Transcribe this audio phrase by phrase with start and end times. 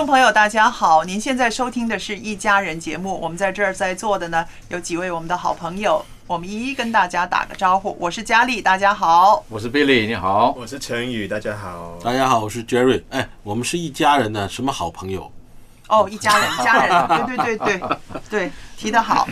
[0.00, 1.04] 众朋友，大家好！
[1.04, 3.20] 您现在收听的是一家人节目。
[3.20, 7.94] 我们在这儿在座的呢，有几位我们的好朋友，我们一一跟大家打个招呼。
[8.00, 9.44] 我是佳丽，大家好。
[9.50, 10.54] 我是 Billy，你好。
[10.56, 11.98] 我是陈宇，大家好。
[12.02, 13.02] 大家好，我是 Jerry。
[13.10, 15.30] 哎，我们是一家人呢，什么好朋友？
[15.88, 17.06] 哦，一家人，家人，
[17.36, 17.98] 对对对对
[18.30, 19.28] 对，提得好。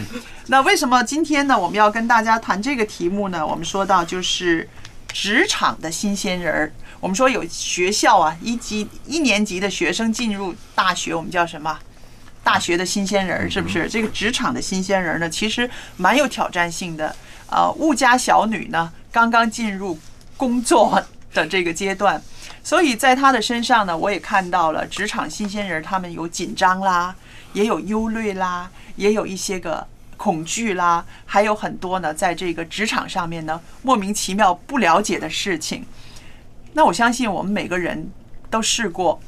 [0.48, 3.46] 那为什么今天呢，我们要跟大家谈这个题目呢？
[3.46, 4.68] 我们说到就是
[5.14, 6.72] 职场的新鲜人儿。
[7.00, 11.78] 我们说有学校啊，一级一年级的学生进入大学，我们叫什么？
[12.42, 13.88] 大学的新鲜人儿是不是？
[13.88, 17.14] 这个职场的新鲜人儿呢，其实蛮有挑战性的。
[17.50, 19.98] 呃，物家小女呢，刚刚进入
[20.36, 21.02] 工作
[21.32, 22.20] 的这个阶段，
[22.62, 27.14] 所以在她的身上呢，我也看到了职场新鲜人，他们有紧张啦，
[27.52, 29.86] 也有忧虑啦，也有一些个
[30.16, 35.84] 恐惧啦，还有很多呢，在这个职场上面呢，莫名其妙不了解的事情。
[36.78, 38.08] 那我相信我们每个人
[38.48, 39.20] 都试过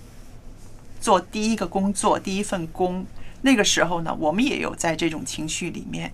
[1.01, 3.05] 做第一个工作、第一份工，
[3.43, 6.13] 那个时候呢，我们也有在这种情绪里面。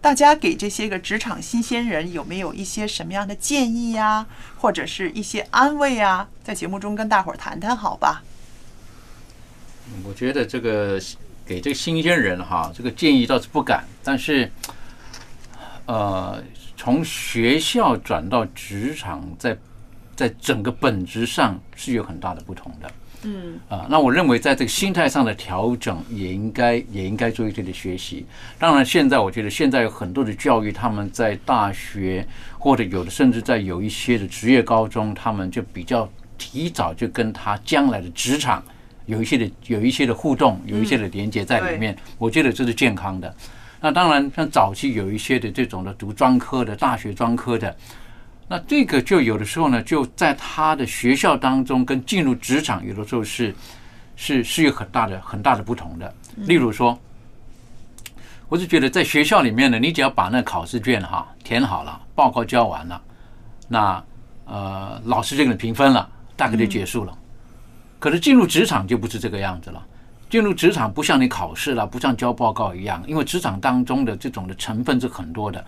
[0.00, 4.24] 大家给这些个职场新鲜人有没有一些什么样的建议呀，
[4.58, 6.28] 或者是一些安慰啊？
[6.44, 8.22] 在节目中跟大伙儿谈谈，好吧？
[10.04, 11.02] 我觉得这个
[11.44, 14.48] 给这个新鲜人哈，这个建议倒是不敢，但是，
[15.86, 16.40] 呃，
[16.76, 19.58] 从学校转到职场，在
[20.18, 22.90] 在整个本质上是有很大的不同的。
[23.22, 28.26] 嗯啊，那我认为在这个心态上的调整也应该也应该做一些的学习。
[28.58, 32.26] 当然，现在我觉得现在有很多的教育，他们在大学
[32.58, 38.60] 或者有的甚至在有一些的职业高中，他们就比较提早就跟他将来的职场
[39.06, 41.96] 有一些的有一些的互动，有一些的连接在里面。
[42.18, 43.32] 我觉得这是健康的。
[43.80, 47.76] 那当然，像早期有一些的这种的读专科的、大学专科的。
[48.50, 53.54] 那这个就有的时候呢，就在他的学校当中跟进入职场，有的时候是
[54.16, 56.14] 是是有很大的很大的不同的。
[56.34, 56.98] 例如说，
[58.48, 63.02] 我是觉得在学校里面呢，你只要把那考试卷哈填好了，报告交完了，
[63.68, 64.02] 那
[64.46, 67.12] 呃老师就给你评分了，大概就结束了。
[67.98, 69.84] 可是进入职场就不是这个样子了。
[70.30, 75.62] 进入职场不像你考试了，不像交报告一样，因为职场当中的这种的成分是很多的。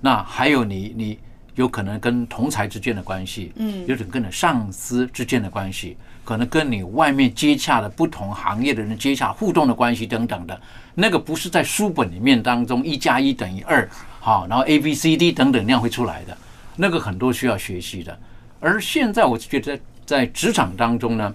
[0.00, 1.16] 那还有你你。
[1.56, 10.60] 有可能跟同才之间的关系，嗯，有可能跟你上司之间的关系，可能跟你外面接洽的不同行业的人接洽互动的关系等等的，
[10.94, 13.88] 那个不是在书本里面当中一加一等于二，
[14.20, 16.36] 好，然后 A B C D 等等那样会出来的，
[16.76, 18.18] 那个很多需要学习的。
[18.60, 21.34] 而现在我是觉得在职场当中呢，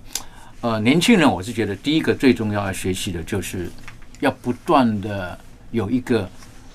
[0.62, 3.72] 呃，年轻人我是觉得第一个最重要要学习的就是
[4.20, 5.38] 要不断的
[5.72, 6.30] 有一个。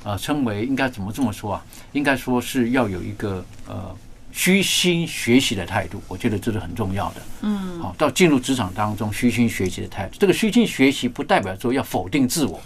[0.05, 1.65] 呃，称为应该怎么这么说啊？
[1.97, 3.97] 应该说是要有一个呃
[4.31, 7.23] 虚心学习的态度，我觉得这是很重要的。
[7.41, 10.17] 嗯，好，到进入职场当中，虚心学习的态度。
[10.19, 12.61] 这个虚心学习不代表说要否定自我，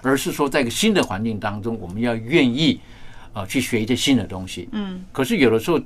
[0.00, 2.80] 而是说在一个新的环境当中，我们要愿意
[3.34, 4.70] 呃去学一些新的东西。
[4.72, 5.78] 嗯，可是有的时候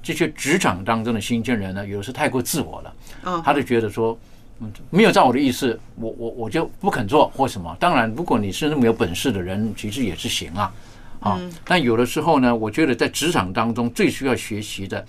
[0.00, 4.16] 这些职场当中的新鲜人呢，有的是太过自我了，嗯，他就觉得说。
[4.60, 7.76] 嗯，没有照我的意思，我我我就不肯做或什么。
[7.78, 10.74] 当然，如果你是那么有本事的人，其实也是行啊。
[11.20, 15.06] 啊，但有的时候呢，我觉得在职场当中最需要学习的，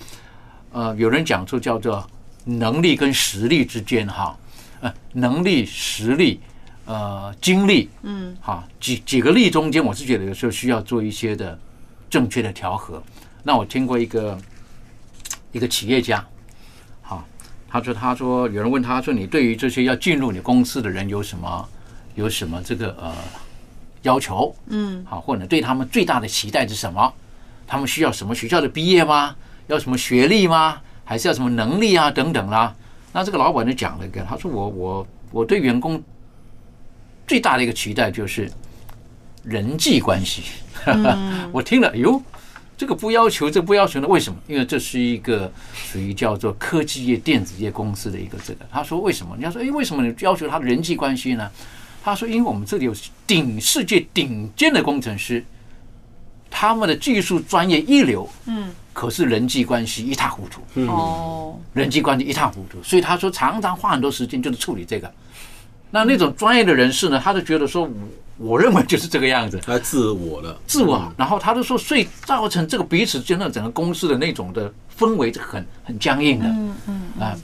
[0.71, 2.05] 呃，有人讲出叫做
[2.45, 4.37] 能力跟实力之间哈，
[4.81, 6.39] 呃，能力实力，
[6.85, 11.57] 呃经历，嗯，哈几几个力中间，我是觉得有时候需要做一些的
[12.09, 13.01] 正确的调和。
[13.43, 14.37] 那我听过一个
[15.51, 16.25] 一个企业家，
[17.03, 17.23] 哈，
[17.69, 21.69] 他说他说有人问他说你对于这些要进入你公司的人有什么
[22.15, 23.13] 有什么这个呃
[24.03, 24.55] 要求？
[24.67, 27.13] 嗯，好，或者对他们最大的期待是什么？
[27.67, 29.35] 他们需要什么学校的毕业吗？
[29.67, 30.81] 要什么学历吗？
[31.05, 32.75] 还是要什么能力啊等等啦？
[33.11, 36.01] 那这个老板就讲了一个，他说我我我对员工
[37.27, 38.51] 最大的一个期待就是
[39.43, 40.43] 人际关系。
[41.51, 42.21] 我听了，哟，
[42.77, 44.07] 这个不要求，这不要求呢？
[44.07, 44.39] 为什么？
[44.47, 48.65] 因为这是一个属于叫做科技业、电子业公司的一个这个。
[48.71, 49.35] 他说为什么？
[49.35, 51.51] 人家说，哎，为什么你要求他的人际关系呢？
[52.09, 52.93] 他说，因为我们这里有
[53.25, 55.43] 顶世界顶尖的工程师，
[56.49, 60.81] 他们的技术专业一流，嗯，可是人际关系一塌糊涂。
[60.87, 65.11] 哦，人际关系一塌糊涂，所以他说常常花很多时间就是处理这个。
[65.91, 67.89] 那那种专业的人士呢，他就觉得说，我
[68.37, 71.11] 我认为就是这个样子，他自我了，自我。
[71.17, 76.45] 然后他就说，所以造成这个彼此间的整个公司的那种的氛围是很很僵硬的。
[76.47, 77.35] 嗯嗯啊，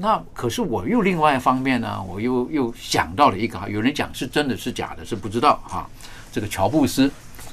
[0.00, 5.88] 那可是我又另外一方面呢，我又又想到了一个，有人讲是真的是假的，是不知道哈。
[6.30, 7.10] 这个乔布斯，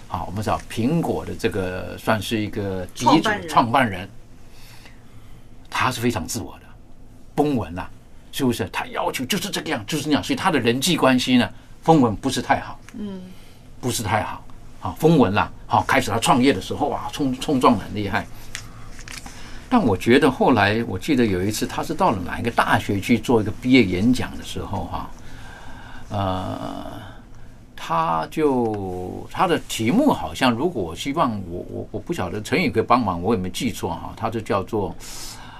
[0.07, 4.07] 啊，我们知道苹果的这个算是一个鼻祖创办人
[5.69, 6.65] 他是非常自我的，
[7.33, 7.87] 崩文呐、
[8.31, 8.69] 是不是？
[8.69, 11.49] 他要求就是这个样，就是那样，所以他的人际关系呢，
[11.81, 13.21] 风文不是太好，嗯，
[13.81, 14.43] 不是太好。
[14.81, 18.27] 啊，风文啦，好，开始他创业的时候啊，冲冲撞得很厉害。
[19.75, 25.09] 但我觉得后来，我记得有一次，他是到了哪一个大学去做一个毕业演讲的时候，哈，
[26.07, 26.85] 呃，
[27.75, 34.13] 他就他的题目好像，如果我希望我我我不晓得陈宇可以帮忙，我有没有记错哈？
[34.15, 34.95] 他就叫做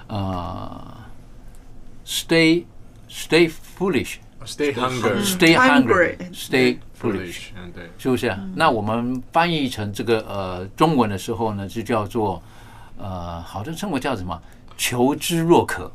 [0.08, 0.82] 呃
[2.08, 2.64] ，stay
[3.10, 4.14] stay foolish。
[4.46, 8.34] Stay hungry，Stay Hungry hungry, stay foolish，嗯，对，是不是？
[8.56, 12.42] 那我们翻译成这个呃中文的时候呢，就叫做
[12.98, 14.42] 呃，好像称为叫什么？
[14.78, 15.92] 求知若渴，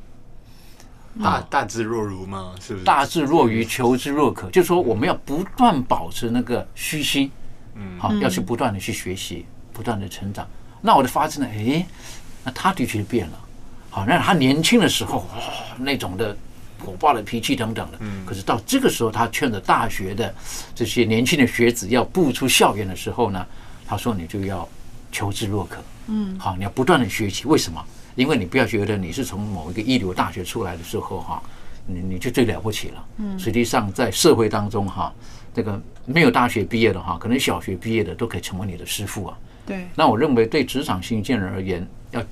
[1.23, 2.85] 大大智若愚吗，是不是？
[2.85, 4.49] 大智若愚，求知若渴。
[4.50, 7.31] 就是说，我们要不断保持那个虚心，
[7.75, 10.47] 嗯好，要去不断的去学习，不断的成长。
[10.81, 11.85] 那我就发现了，诶，
[12.43, 13.38] 那他的确变了。
[13.91, 16.35] 好，那他年轻的时候，哇、那种的
[16.79, 20.35] 火爆的脾气等等的，可是到这个时候，他劝着大学的
[20.75, 23.47] 这些年轻的学子要步出校园的时候呢，
[23.87, 24.67] 他说你就要
[25.10, 27.46] 求知若渴，嗯，好，你要不断的学习。
[27.46, 27.84] 为什么？
[28.16, 31.42] 因为你不要觉得你是从某一个一流大学出来的时候哈，
[31.86, 33.04] 你你就最了不起了。
[33.18, 35.14] 嗯，实际上在社会当中哈，
[35.54, 39.38] 这个没有大学毕业的哈，可能小学毕业的都可以成为你的师傅啊。
[39.64, 42.22] 对，那我认为对职场新鲜人而言，要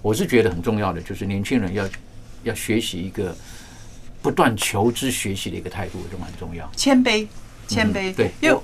[0.00, 1.88] 我是觉得很重要的，就是年轻人要
[2.44, 3.36] 要学习一个
[4.22, 6.70] 不断求知学习的一个态度，这蛮重要。
[6.76, 7.26] 谦卑，
[7.66, 8.58] 谦卑，嗯对因为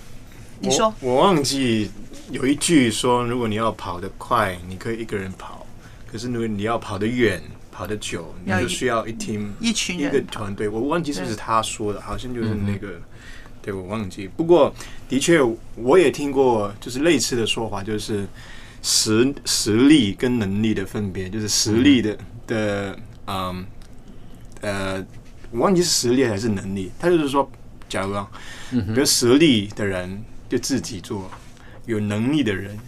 [0.61, 1.91] 你说我，我忘记
[2.33, 5.67] 有一句说，如果你要跑得快，你可以一个人跑；
[6.11, 10.67] 可是如果你要跑得远、跑得久，你就需要一 team 一群一个，团队。
[10.67, 12.99] 我忘记是不是他说的，好像就是嗯那个，
[13.61, 14.27] 对我忘记。
[14.35, 14.75] 不过
[15.11, 15.41] 的确，
[15.77, 18.27] 我也听过就是类似的说法，就是
[18.81, 23.67] 实实力跟能力的分别，就是实力的的嗯
[24.63, 25.05] 呃，
[25.51, 26.91] 我忘记是实力还是能力。
[26.99, 27.51] 他就是说，
[27.91, 28.27] 假如啊，
[28.71, 31.31] 比如实力的人就自己做，
[31.87, 32.79] 有能力的人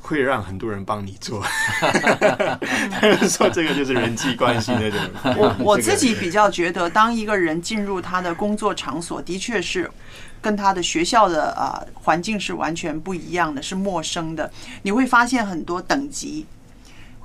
[0.00, 1.44] 会让很多人帮你做。
[2.90, 5.00] 他 就说这个就是人际关系那种。
[5.36, 9.90] 我 我自己比较觉得，当一个人进入他的工作场所，的确是
[10.40, 14.48] 跟他的学校的啊、环境是完全不一样的，是陌生的。
[14.82, 16.46] 你会发现很多等级，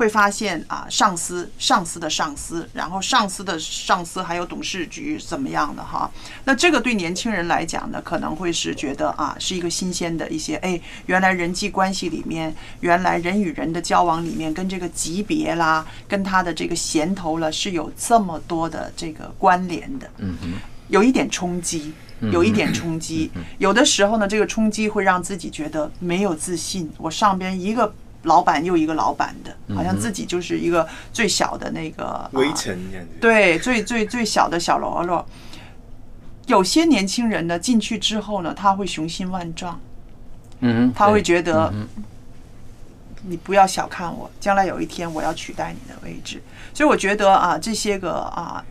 [0.01, 6.10] 会发现啊，上司、上司的上司，然后上司的上司，还有董事局怎么样的哈？
[6.43, 20.10] 那这个对年轻人来讲呢，可能会是觉得啊，是一个新鲜的一些，哎，原来人际关系里面，原来人与人的交往里面，跟这个级别啦，跟他的这个衔头了，是有这么多的这个关联的。
[20.17, 20.53] 嗯哼，
[20.88, 21.93] 有一点冲击，
[22.31, 23.29] 有一点冲击。
[23.60, 26.91] 有的时候呢，这个冲击会让自己觉得没有自信。
[26.98, 27.93] 我上边一个
[28.24, 33.18] 老板又一个老板的，好像自己就是一个最小的那个啊微尘这样子。
[33.20, 35.25] 对，最最最小的小喽啰。
[36.48, 39.80] 有些年轻人呢，进去之后呢，他会雄心万丈，
[40.60, 41.88] 嗯，他会觉得嗯
[43.24, 46.42] 你不要小看我，将来有一天我要取代你的位置。
[46.74, 48.63] 所以我觉得啊，这些个啊，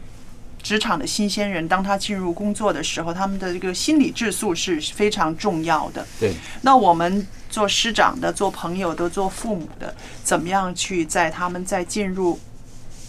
[0.63, 6.05] 职场的新鲜人，当他进入工作的时候，他们的这个心理质素是非常重要的。
[6.19, 12.39] 对，那我们做师长的、做朋友的、做父母的，怎么样去在他们在进入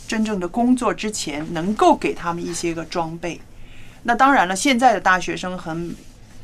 [0.08, 3.40] 真正的工作之前，能够给他们一些个装备，
[4.04, 5.96] 那当然了，现在的大学生很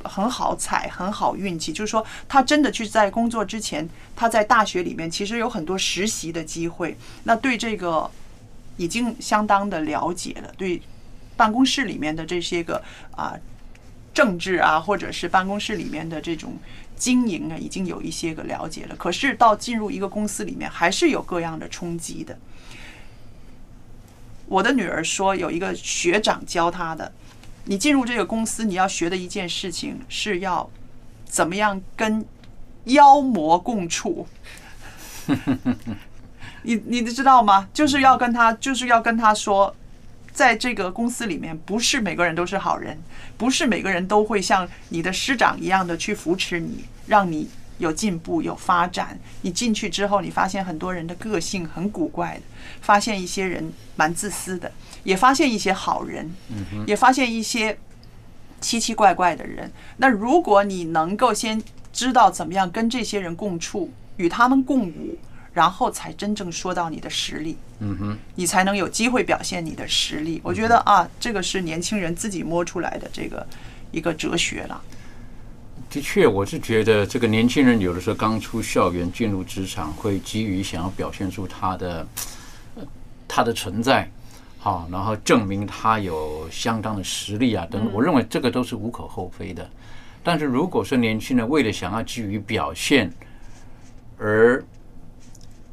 [0.03, 8.09] 很好彩，很好运气，就是说他真的去在工作之前，他在大学里面其实有很多实习的机会，那对这个
[8.77, 10.81] 已经相当的了解了，对
[11.35, 13.33] 办公室里面的这些个啊
[14.13, 16.57] 政治啊，或者是办公室里面的这种
[16.97, 18.95] 经营啊，已经有一些个了解了。
[18.95, 22.37] 可是到进入一个公司里面，还是有各样的冲击的。
[24.47, 27.11] 我的女儿说，有一个学长教她的，
[27.65, 30.69] 你进入这个公司，你要学的一件事情是要
[31.25, 32.25] 怎么样跟
[32.85, 34.25] 妖魔共处。
[36.63, 37.67] 你你知道吗？
[37.73, 39.75] 就是要跟他，就是要跟他说，
[40.37, 42.95] 在这个公司里面，不是每个人都是好人，
[43.37, 49.19] 不是每个人都会像你的师长一样的去扶持你，让你有进步、有发展。
[49.41, 52.41] 你进去之后，你发现很多人的个性很古怪的，
[52.81, 54.71] 发现一些人蛮自私的，
[55.03, 56.31] 也发现一些好人，
[56.85, 57.75] 也发现一些
[58.61, 59.71] 奇奇怪怪的人。
[59.97, 61.59] 那如果你能够先
[61.91, 65.17] 知道怎么样跟这些人共处，与他们共舞。
[65.57, 70.39] 然后才真正说到你的实力，嗯哼，你才能有机会表现你的实力。
[70.43, 73.43] 我觉得啊，这个是年轻人自己摸出来的这个
[73.89, 74.79] 一个哲学了。
[75.89, 82.07] 的确，我是觉得这个年轻人有的时候刚出校园进入职场，会急于想要表现出他的
[82.75, 82.83] 呃
[83.27, 84.07] 他的存在，
[84.59, 87.91] 好，然后证明他有相当的实力啊等等。
[87.91, 89.67] 我认为这个都是无可厚非的。
[90.23, 93.11] 但是如果说年轻人为了想要急于表现
[94.19, 94.63] 而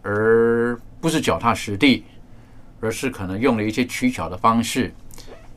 [0.04, 2.04] 而不是脚踏实地，
[2.80, 4.94] 而是可能用了一些取巧的方式，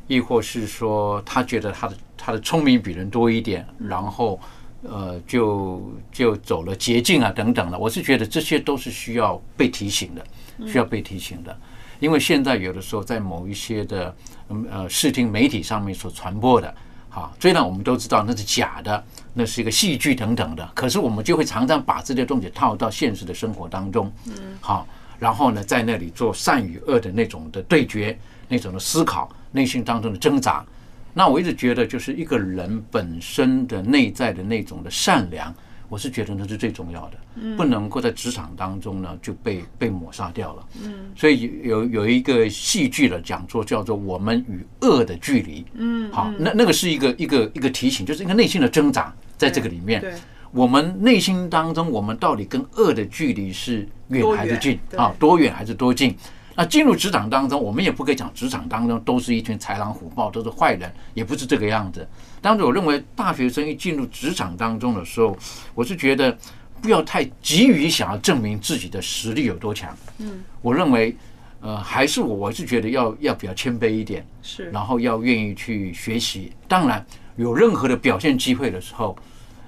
[0.07, 4.39] 亦或是说他觉得他的他的聪明比人多一点，然后
[4.83, 7.77] 呃就就走了捷径啊等等的。
[7.77, 10.25] 我是觉得这些都是需要被提醒的，
[10.65, 11.55] 需要被提醒的。
[11.99, 14.15] 因为现在有的时候在某一些的
[14.49, 16.73] 嗯呃视听媒体上面所传播的，
[17.17, 28.15] 哈，虽然我们都知道那是假的，那是一个戏剧等等的，可是我们就会常常把这些东西套到现实的生活当中，嗯，好，然后呢，在那里做善与恶的那种的对决，
[28.47, 30.63] 那种的思考，内心当中的挣扎。
[31.11, 35.51] 那我一直觉得，就是一个人本身的内在的那种的善良，
[35.89, 37.17] 我是觉得那是最重要的，
[37.55, 40.67] 不能够在职场当中呢就被被抹杀掉了。
[40.83, 45.61] 嗯，所以有有一个戏剧的讲座叫做《我们与恶的距离》。
[45.75, 50.03] 嗯，好，那那个是一个一个一个提醒，就是一个内心的挣扎，在这个里面，
[50.51, 55.13] 我们内心当中，我们到底跟恶的距离是远还是近啊？
[55.17, 56.15] 多远还是多近？
[56.55, 62.07] 那进入职场当中，我们也不可以讲职场当中都是一群豺狼虎豹，都是坏人，也不是这个样子。
[62.41, 65.37] 当时我认为大学生一进入职场当中的时候，
[65.73, 66.37] 我是觉得
[66.81, 69.95] 不要太急于想要证明自己的实力有多强。
[70.19, 71.15] 嗯，我认为，
[71.61, 76.51] 呃，还是我我是觉得要要比较谦卑一点，是，然后要愿意去学习。
[76.67, 79.17] 当然，有任何的表现机会的时候，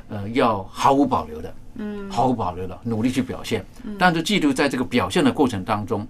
[0.10, 3.66] 呃，要毫无保留的，嗯，毫无保留的努力去表现。
[3.98, 6.08] 但是记住，在这个表现的过程当中。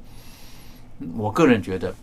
[1.16, 1.96] 我个人觉得，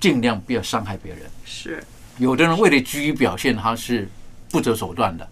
[0.00, 1.22] 尽量不要伤害别人。
[1.44, 1.80] 是，
[2.18, 4.08] 有的人为了急于表现，他是
[4.50, 5.26] 不择手段的。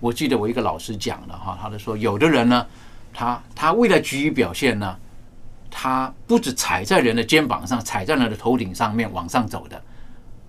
[0.00, 2.66] 我记得我一个老师讲的哈，他就说，有的人呢，
[3.14, 4.96] 他他为了急于表现呢，
[5.70, 9.80] 他不止踩在人的肩膀上，踩在人的头顶上面往上走的。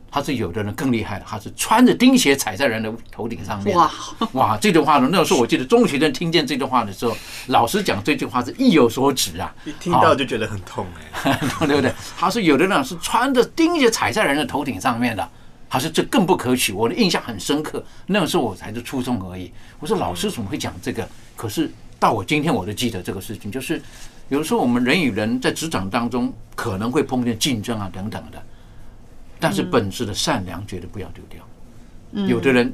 [0.10, 3.76] 他是有的人更厉害的，他是穿着钉鞋踩在人的头顶上面。
[3.76, 3.92] 哇
[4.34, 4.58] 哇！
[4.58, 9.52] 这句话呢，那个时候我记得中学生听见这句话的时候，老师讲这句话是意有所指啊。
[9.66, 10.86] 一听到就觉得很痛
[11.24, 11.36] 哎，
[11.66, 11.92] 对不对？
[12.16, 15.28] 他说有的人是穿着钉鞋踩在人的头顶上面的，
[15.74, 16.72] 他说这更不可取。
[16.72, 19.52] 我的印象很深刻，那个时候我才是初中而已。
[19.80, 21.10] 我说老师怎么会讲这个？
[21.36, 21.68] 可是
[22.00, 23.82] 到我今天我都记得这个事情，就是
[24.30, 28.40] 有的时候我们人与人在职场当中可能会碰见竞争啊等等的。
[29.40, 31.44] 但是本质的善良绝对不要丢掉。
[32.28, 32.72] 有的人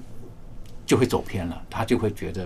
[0.86, 2.46] 就会走偏了，他就会觉得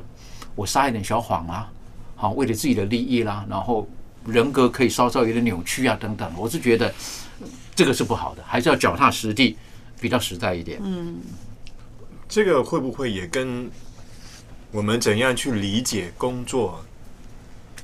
[0.54, 1.68] 我撒一点小谎啊，
[2.16, 3.88] 好为了自己的利益啦，然后
[4.28, 6.32] 人格可以稍稍有点扭曲啊等等。
[6.38, 6.94] 我是觉得
[7.74, 9.58] 这个是不好的，还是要脚踏实地，
[10.04, 10.82] 比较实在一点。
[10.84, 11.22] 嗯，
[12.28, 13.72] 这个会不会也跟
[14.70, 16.84] 我们怎样去理解工作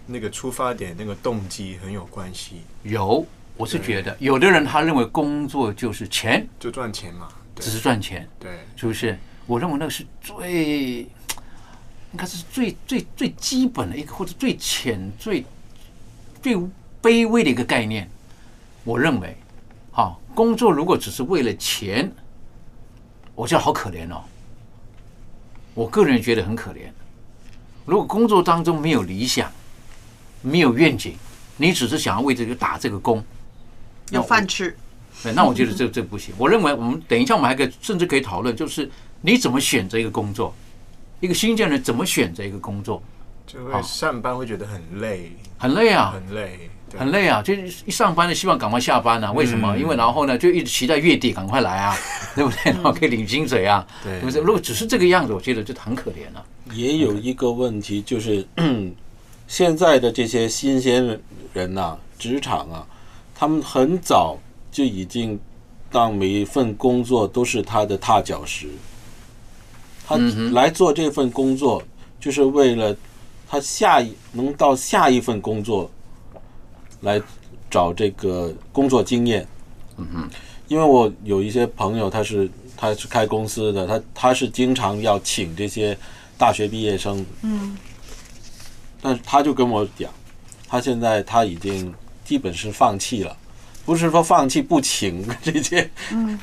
[0.06, 2.58] 那个出发点、那个动机很有关系？
[2.84, 3.26] 有。
[3.56, 9.18] 我是觉得，有的人他认为工作就是钱，就赚钱嘛，只是赚钱，对，是不是？
[9.46, 11.00] 我认为那个是最，
[12.12, 15.46] 应该是最最最基本的一个，或者最浅、最
[16.42, 16.56] 最
[17.02, 18.10] 卑微的一个概念。
[18.86, 19.38] 我认为，
[20.00, 22.10] 好，工作如果只是为了钱，
[23.36, 24.24] 我觉得好可怜哦。
[25.74, 26.89] 我个人觉得很可怜。
[27.86, 29.51] 如果工作当中没有理想，
[30.41, 31.18] 没有愿景，
[31.58, 33.22] 你只是想要为这个打这个工。
[34.12, 34.74] 有饭吃，
[35.22, 36.34] 对，那我觉得这这不行。
[36.38, 38.89] 我认为我们等一下我们还可以甚至可以讨论，就是
[39.20, 40.56] 你怎么选择一个工作，
[41.20, 43.03] 一个新鲜人怎么选择一个工作，
[43.46, 49.31] 就会上班会觉得很累，很累啊，很累，对很累啊，就是一上班就希望赶快下班啊。
[49.31, 49.77] 为什么？
[49.77, 51.96] 因为然后呢，就一直期待月底赶快来啊，
[52.36, 52.72] 对不对？
[52.72, 54.39] 然后可以领薪水啊，对不是？
[54.39, 56.43] 如果只是这个样子，我觉得就很可怜了。
[56.74, 58.46] 也有一个问题，就是
[59.48, 61.19] 现在的这些新鲜
[61.53, 62.86] 人呐、职场啊，
[63.36, 64.38] 他们很早
[64.72, 65.39] 就已经
[65.91, 68.67] 当每一份工作都是他的踏脚石。
[70.08, 70.17] 他
[70.53, 71.81] 来做这份工作，
[72.19, 72.96] 就是为了
[73.48, 75.89] 他下一能到下一份工作
[77.01, 77.22] 来
[77.70, 79.46] 找这个工作经验。
[79.98, 80.29] 嗯哼，
[80.68, 85.98] 因为我有一些朋友，他是他是开公司的，他他是经常要请这些
[86.38, 87.25] 大学毕业生。
[87.41, 87.77] 嗯，
[89.01, 90.10] 但是他就跟我讲，
[90.68, 93.36] 他现在他已经基本是放弃了，
[93.86, 95.89] 不是说放弃不请这些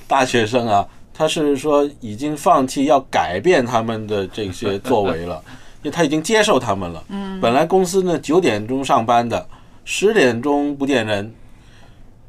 [0.06, 5.42] 大学生啊，他是说已经放弃要改变他们的这些作为了，
[5.82, 7.02] 因为他已经接受他们了。
[7.08, 9.48] 嗯，本来公司呢九点钟上班的，
[9.88, 11.33] 十点钟不见人，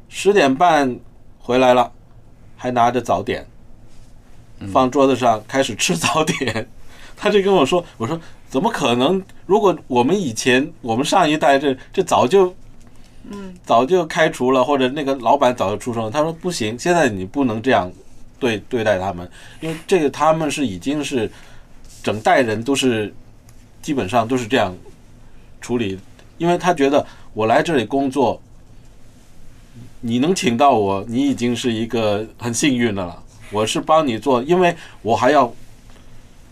[0.08, 0.96] 十点半
[1.40, 1.92] 回来了，
[2.56, 3.44] 还拿着早点
[4.72, 6.68] 放桌子上开始吃 早点。
[7.16, 9.20] 他就跟我说：“我说怎么可能？
[9.44, 12.54] 如果我们以前我们上一代这这早就，
[13.28, 16.10] 嗯，早就开除了，或者那个老板早就出生了。
[16.12, 17.90] 他说不行，现在你不能这样
[18.38, 19.28] 对对待他们，
[19.60, 21.28] 因为这个他们是已经是
[22.04, 23.12] 整代人都是
[23.82, 24.72] 基本上都是这样
[25.60, 25.98] 处理，
[26.36, 27.04] 因为他觉得
[27.38, 28.42] 我来这里工作，
[30.00, 33.22] 你能请到我，你已经是一个很幸运的了。
[33.52, 35.52] 我是帮你做，因为我还要。”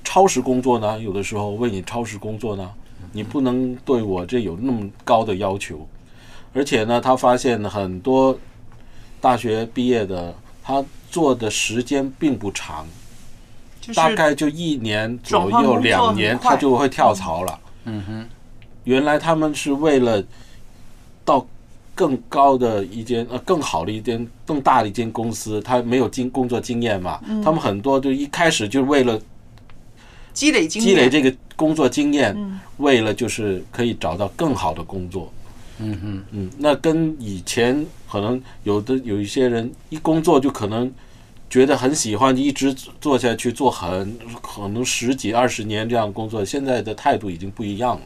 [0.04, 0.96] 超时工作呢？
[1.00, 2.70] 有的时候为你超时工作呢，
[3.10, 5.84] 你不能对我这有那么高的要求。
[6.54, 8.38] 而且呢，他发现很多
[9.20, 12.86] 大学毕业的，他做的时间并不长，
[13.80, 17.58] 就是大概就一年左右、两年，他就会跳槽了。
[17.86, 18.28] 嗯哼，
[18.84, 20.22] 原来他们是为了
[21.26, 21.46] 到
[21.94, 29.20] 更高的一间呃更好的一间更大的一间公司，他没有经工作经验嘛，他们很多就一开始就是为了
[30.32, 32.36] 积累经验，积累这个工作经验，
[32.78, 35.32] 为了就是可以找到更好的工作。
[35.78, 40.90] 嗯嗯，嗯，那跟以前可能有的有一些人一工作就可能
[41.50, 48.02] 觉得很喜欢，一直做下去，做很可能十几二十年这样工作，现在的态度已经不一样了。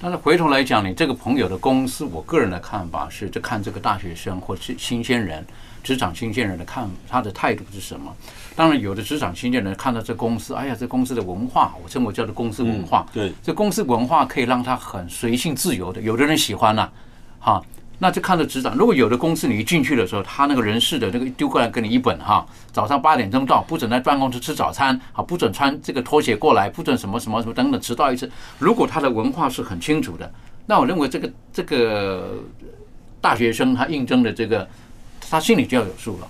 [0.00, 5.44] 但是回头来讲，你这个朋友的公司，我个人的看法是，就看这个大学生或是新鲜人、
[5.82, 8.14] 职场新鲜人的看他的态度是什么。
[8.54, 13.04] 当然，有的职场新鲜人看到这公司，哎呀，这公司的文化，我称为叫做公司文化。
[13.12, 16.00] 对，这公司文化可以让他很随性自由的。
[16.00, 16.88] 有的人喜欢呐、
[17.40, 17.60] 哈，
[17.98, 18.76] 那就看着职场。
[18.76, 28.30] 如果有的公司你一进去的时候，他那个人事的那个丢过来给你一本哈，早上八点钟到，不准在办公室吃早餐，啊，不准穿这个拖鞋过来，不准什么什么什么等等，迟到一次。
[28.58, 30.32] 如果他的文化是很清楚的，
[30.66, 32.38] 那我认为这个这个
[33.20, 34.68] 大学生他应征的这个，
[35.28, 36.28] 他心里就要有数了。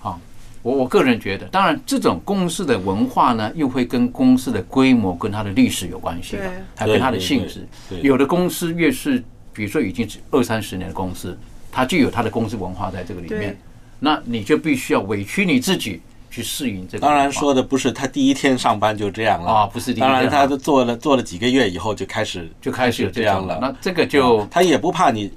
[0.00, 0.18] 啊，
[0.62, 7.66] 我我个人觉得，当然这种公司的文化呢，又会跟公司的规模跟它的历史有关系的，还跟它的性质。
[8.02, 11.36] 有的公司越是，比如说已经二三十年的公司，
[11.70, 13.40] 它就有它的公司文化在这个里面。
[13.40, 13.56] 对，
[13.98, 17.06] 那你就必须要委屈你自己去适应这个。
[17.06, 19.50] 当然说的不是他第一天上班就这样了。
[19.50, 23.58] 啊不是第一天当然啊他都做了做了几个月以后就开始就开始有这样了。
[23.60, 25.32] 那这个就他也不怕你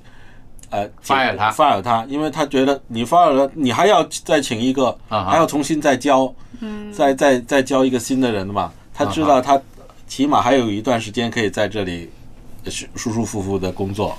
[0.69, 1.52] 呃 fire 他。
[1.52, 6.34] fire 他，因为他觉得你 fire 了，你还要再请一个，啊还要重新再教，
[6.93, 8.71] 再再再教一个新的人嘛。
[8.93, 9.60] 他知道他
[10.08, 12.10] 起码还有一段时间可以在这里
[12.69, 14.17] 舒舒舒服服的工作。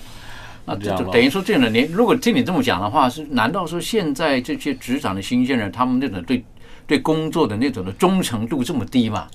[0.64, 6.44] 那这样等于说这样的，你如果听你这么讲的话，是难道说现在这些职场的新鲜人，他们那种对
[6.86, 9.28] 对工作的那种的忠诚度这么低吗？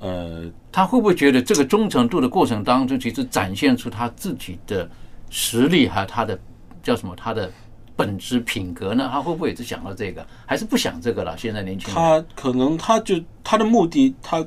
[0.00, 4.88] 呃，他会不会觉得这个忠诚度的过程当中，其实展现出他自己的
[5.30, 6.38] 实力，还有他的
[6.82, 7.50] 叫什么，他的
[7.94, 9.08] 本质品格呢？
[9.12, 11.36] 他会不会也是想到这个，还是不想这个了？
[11.36, 14.44] 现在年轻人，他可能他就他的目的，他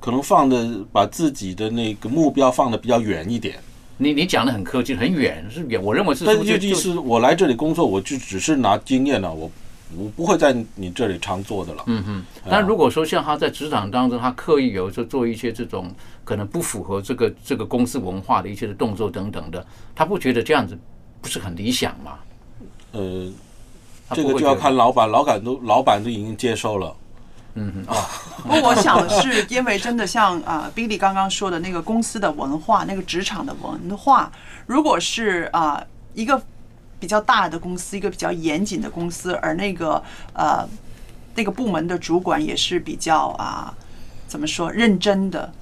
[0.00, 3.56] 可能放的把自己的那个目标放的比较远一点。
[3.98, 9.50] 你你讲的很客气，很远是远，我认为是但说就意思，我来这里工作，我就只是拿经验了，我
[9.94, 11.84] 我不会在你这里常做的了。
[11.86, 20.78] 嗯哼，但如果说像他在职场当中，他刻意有时候做一些这种可能不符合这个这个公司文化的一些的动作等等的，他不觉得这样子
[21.20, 22.18] 不是很理想吗？
[22.92, 23.30] 呃，
[24.14, 26.96] 这个就要看老板，老板都老板都已经接受了。
[27.54, 28.06] 嗯哼啊，
[28.42, 34.30] 不过我想的是，因为真的像啊、Billy 刚刚说的那个公司的文化，那个职场的文化，
[34.66, 35.82] 如果是啊、
[36.14, 36.40] 一个
[36.98, 40.68] 比较大的公司，一个比较严谨的公司，而那个呃
[41.34, 43.74] 那个部门的主管也是比较啊
[44.28, 45.52] 怎么说认真的，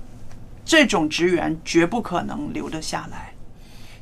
[0.65, 3.33] 这种职员绝不可能留得下来。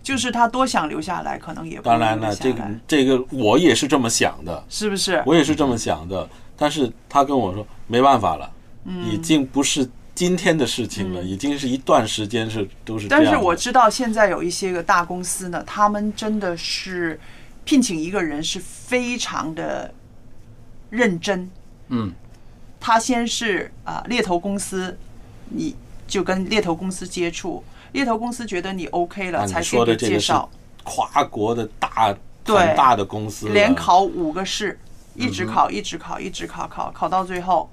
[0.03, 5.21] 就是他多想留下来，可能也不当然了，这个这个我也是这么想的，是不是？
[5.27, 6.29] 我也是这么想的。
[6.57, 8.51] 但是他跟我说没办法了，
[8.85, 13.25] 嗯已经不是今天的事情了，已经是一段时间是都是这样。
[13.25, 17.21] 但是我知道现在有一些个大公司呢，他们真的是
[17.65, 19.93] 聘请一个人是非常的
[20.91, 21.51] 认真。
[21.89, 22.13] 嗯，
[22.81, 24.97] 他先是啊、猎头公司，
[25.51, 30.49] 你就跟猎头公司接触，猎头公司觉得你 OK 了，才给说的这个是介绍。
[30.83, 34.79] 跨国的大很大的公司，连考五个试，
[35.17, 37.69] 一直考，一直考，一直考，考考到最后，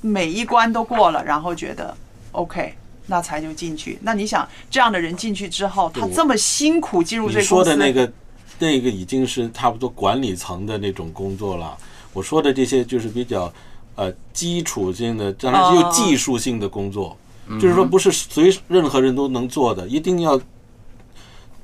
[0.00, 1.96] 每一关都过了，然后觉得
[2.32, 2.74] OK，
[3.06, 3.98] 那才就进去。
[4.02, 8.12] 那你想，这样的人进去之后，他这么辛苦进入这你说个公司，的那个
[8.58, 11.76] 那个已经是差不多管理层的那种工作了。
[12.12, 13.52] 我说的这些就是比较
[13.94, 20.40] 呃基础性的，当然是有哦技术性的工作，嗯就是说不是随任何人都能做的，一定要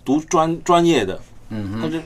[0.05, 1.21] 读专专业的。
[1.49, 2.03] 嗯但是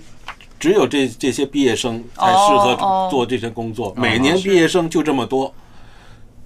[0.60, 5.52] 只有这这些毕业生才适合做这些工作，哦每年毕业生就这么多。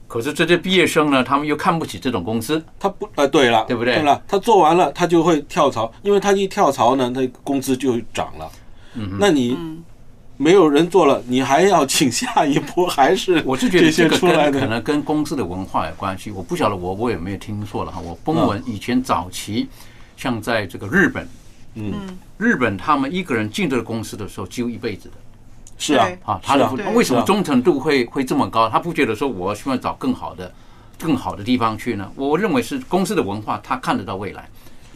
[0.06, 8.48] 可是这些毕业生呢，他们又看不起这种公司，他不呃，对了，对不对对了，他做完了，他就会跳槽，因为他一跳槽呢，他工资就涨了。
[8.94, 9.58] 嗯那你
[10.36, 16.30] 没有人做了，你还要请下一波，还是 我是觉得这些这个出来可能跟公司的文化有关系。
[16.30, 18.00] 我不晓得我我有没有听错了哈。
[18.00, 19.68] 我崩文以前早期，
[20.16, 21.26] 像在这个日本，
[21.74, 25.14] 嗯，日本他们一个人进这个公司的时候，几乎一辈子的。
[25.76, 28.68] 是啊对，啊，他的为什么忠诚度会会这么高？
[28.68, 30.52] 他不觉得说我希望找更好的、
[30.98, 32.08] 更好的地方去呢？
[32.14, 34.48] 我认为是公司的文化，他看得到未来，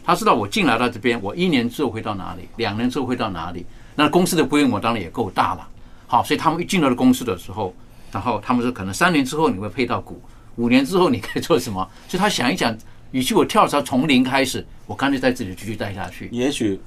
[0.03, 3.65] 他知道我进来到这边，我一年之后会到哪里，两年之后会到哪里。
[3.95, 5.67] 那公司的规模当然也够大了，
[6.07, 7.75] 好，所以他们一进到了公司的时候，
[8.09, 10.21] 然后他们说可能三年之后你会配到股，
[10.55, 11.85] 五年之后你可以做什么？
[12.07, 12.73] 所以他想一想，
[13.11, 16.29] 与其我跳槽从零开始，我干脆在这里继续待下去。
[16.31, 16.79] 也许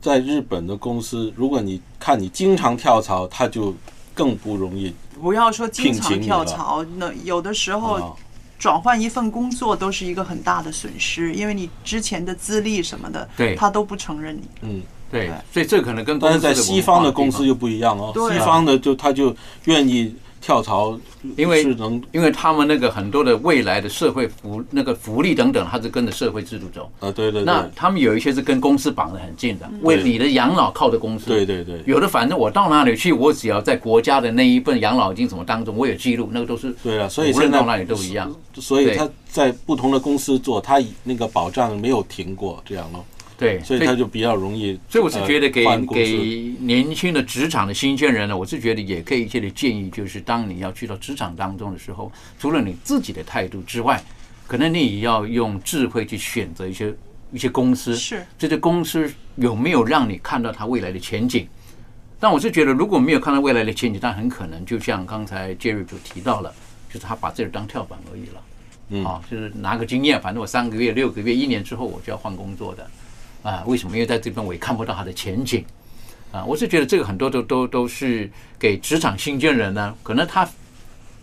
[0.00, 3.74] 在日本的公司，如果你看你经常跳槽，他就
[4.14, 8.16] 更不容易不要说经常跳槽，那有的时候啊。
[8.58, 14.42] 转换一份工作都是一个很大的损失，因为你之前的资历什么的，对他都不承认你。
[14.62, 19.32] 嗯，对，所以这可能跟但是在西方的公司又不一样哦，西方的就他就
[19.66, 20.98] 愿意跳槽，
[21.36, 26.90] 因为能因为他们那个很多的未来的社会福那个福利等等，它是跟着社会制度走。
[27.00, 31.26] 啊，对对那，他们有一些是跟公司绑得很近的，为你的养老靠的公司。
[31.26, 38.34] 对对对有的反正我到哪里去，我只要在国家的那一份养老金什么当中，我有记录，那个都是对啊，所以现在无论到哪里都一样。
[38.54, 43.04] 所以他在不同的公司做，他那个保障没有停过，这样咯，
[43.38, 44.78] 对，所以他就比较容易。
[44.90, 54.02] 所以我是觉得给给年轻的职场的新鲜人呢，我是觉得也可以一些的建议，就是当你要去到职场当中的时候，除了你自己的态度之外，
[54.48, 56.92] 可能你也要用智慧去选择一些
[57.32, 61.46] 一些公司，是这些公司有没有让你看到它未来的前景？
[62.18, 66.52] 但我是觉得，如果没有看到未来的前景，但很可能就像刚才 Jerry 就提到了，
[66.88, 68.42] 就是他把这个当跳板而已了。
[68.90, 72.90] 嗯啊，就是拿个经验，反正我三个月、六个月、一年之后我就要换工作的，
[73.48, 73.96] 啊，为什么？
[73.96, 75.64] 因为在这边我也看不到他的前景，
[76.30, 80.46] 啊，我是觉得这个很多都都都是给职场新鲜人呢，可能他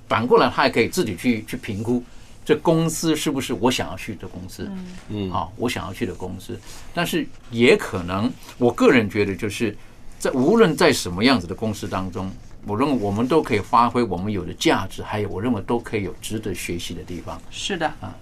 [0.07, 2.03] 反过来他也可以自己去去评估
[2.43, 4.67] 这公司是不是我想要去的公司，
[5.09, 6.59] 嗯好，我想要去的公司，
[6.93, 9.77] 但是也可能，我个人觉得就是
[10.17, 12.31] 在无论在什么样子的公司当中，
[12.65, 17.39] 我认为我们都可以发挥我们有的价值，还有我认为都可以有值得学习的地方。
[17.51, 18.15] 是的啊。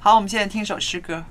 [0.00, 1.24] 好，我们现在听首诗歌。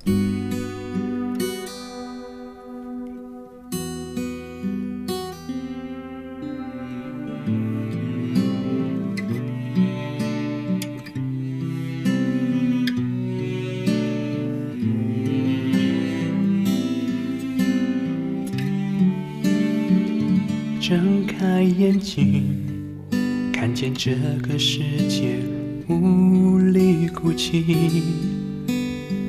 [24.06, 24.12] 这
[24.48, 25.40] 个世界
[25.88, 28.04] 无力哭泣。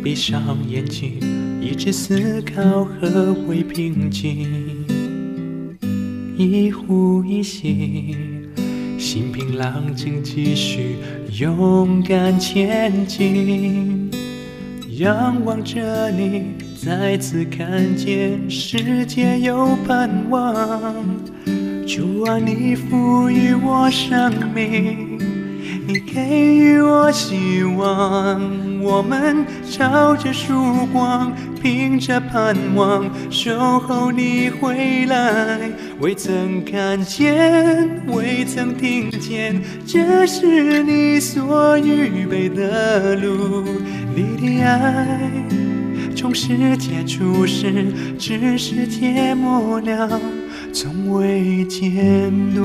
[0.04, 1.12] 闭上眼睛，
[1.62, 4.46] 一直思考何为平静。
[6.36, 8.14] 一呼一吸，
[8.98, 10.96] 心平浪静，继续
[11.38, 14.10] 勇敢前进。
[14.98, 16.48] 仰望着你，
[16.84, 21.02] 再次看见世界有盼望。
[21.96, 25.18] 主啊，你赋予我生命，
[25.88, 26.20] 你给
[26.54, 28.38] 予我希望，
[28.82, 35.58] 我们朝着曙光，凭着盼望，守候你回来。
[35.98, 43.64] 未曾看见，未曾听见，这是你所预备的路。
[44.14, 45.18] 你的爱
[46.14, 50.20] 从世界出世，至世界末了，
[50.78, 52.62] 从未间断。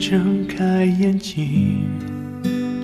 [0.00, 1.84] 睁开眼睛，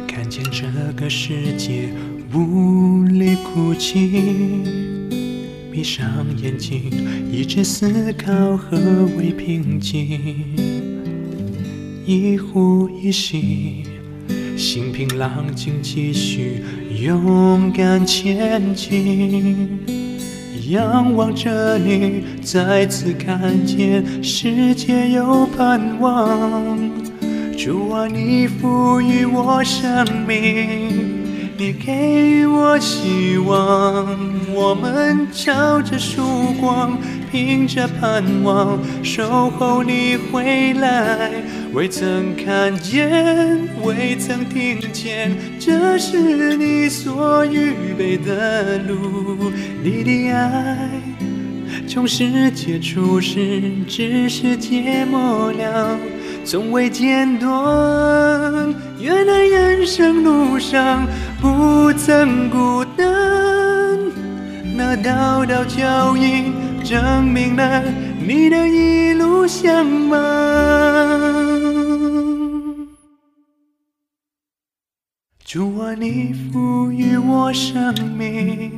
[0.06, 1.88] 看见这个世界
[2.34, 4.93] 无力哭泣。
[5.74, 6.80] 闭上眼睛，
[7.32, 8.78] 一直思考何
[9.18, 10.20] 为平静。
[12.06, 13.82] 一呼一吸，
[14.56, 16.62] 心平浪静，继续
[17.02, 19.80] 勇敢前进。
[20.68, 26.78] 仰望着你，再次看见世界有盼望。
[27.58, 31.03] 主啊，你赋予我生命，
[31.56, 34.18] 你给予我希望。
[34.52, 36.98] 我们朝着曙光，
[37.30, 41.30] 凭着盼望，守候你回来。
[41.72, 49.52] 未曾看见，未曾听见，这是你所预备的路。
[49.82, 50.88] 你的爱
[51.86, 55.98] 从世界初始，至世界末了。
[56.44, 61.06] 从未间断，原来人生路上
[61.38, 63.06] 不曾孤单。
[64.74, 66.50] 那道道脚印
[66.82, 67.82] 证明了
[68.18, 70.18] 你的一路相伴。
[75.44, 78.72] 主啊，你赋予我生命。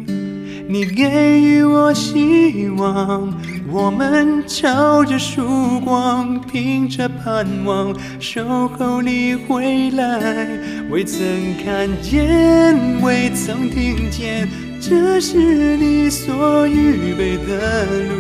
[0.69, 3.33] 你给予我希望，
[3.69, 10.47] 我们朝着曙光，凭着盼望，守候你回来。
[10.89, 11.21] 未曾
[11.65, 14.49] 看见，未曾听见，
[14.81, 18.15] 这是你所预备的路。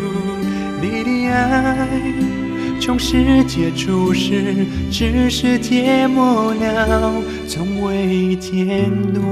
[0.82, 1.88] 你的爱
[2.80, 7.12] 从世界出世，至世界末了，
[7.48, 9.24] 从未间断。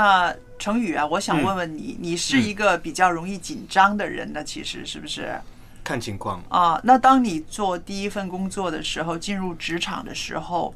[0.00, 4.42] 那成宇啊，我想问问你，你是一个比较容易紧张的人呢？
[4.42, 5.38] 其实是不是？
[5.84, 6.80] 看情况啊。
[6.82, 10.74] 那当你做第一份工作的时候，进入职场的时候，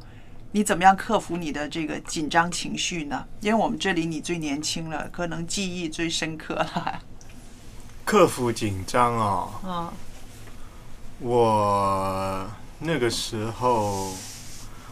[0.53, 3.25] 你怎么样克服你的这个紧张情绪呢？
[3.41, 7.01] 因为我们这里你最年轻了，可能记忆最深刻了。
[8.05, 9.49] 克服紧张哦。
[9.65, 9.93] 嗯。
[11.21, 12.47] 我
[12.79, 14.13] 那个时候。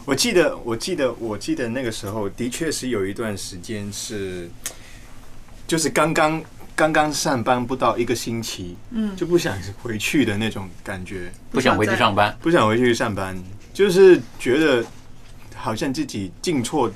[0.05, 4.49] 我记得，我记得，我记得那个时候的确是有一段时间是，
[5.65, 6.43] 就是刚刚
[6.75, 13.41] 刚刚上班不到一个星期，嗯，就不想回去的那种感觉，不想回去上班，不想回去上班，
[13.73, 14.85] 就是觉得
[15.55, 16.91] 好像自己进错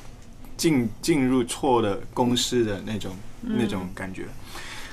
[0.57, 4.25] 进进入错的公司的那种那种感觉。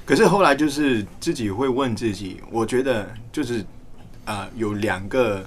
[0.05, 3.65] 可是后来就是自己会问自己，我觉得就是
[4.25, 5.45] 啊，有两个。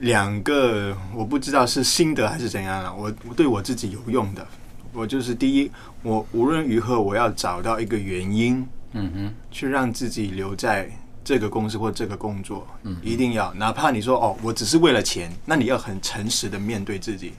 [0.00, 2.94] 两个我不知道是心得还是怎样了。
[2.94, 4.46] 我对我自己有用的，
[4.92, 5.70] 我就是第一，
[6.02, 10.90] 我无论如何我要找到一个原因，嗯哼，去让自己留在
[11.24, 17.32] 这个公司或这个工作，嗯，一定要，哪怕你说哦，我只是为了钱，那你要很诚实的面对自己，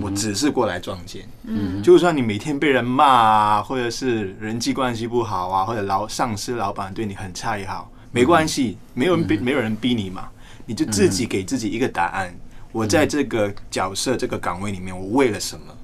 [0.00, 10.28] 我只是过来赚钱，嗯，就算你每天被人骂啊，或者是人际关系不好啊，或者老上司老板对你很差也好，没关系，没有人逼，没有人逼你嘛。
[10.66, 12.34] 你就自己给自己一个答案。
[12.72, 15.74] 我在这个角色、这个岗位里面，我为了什么？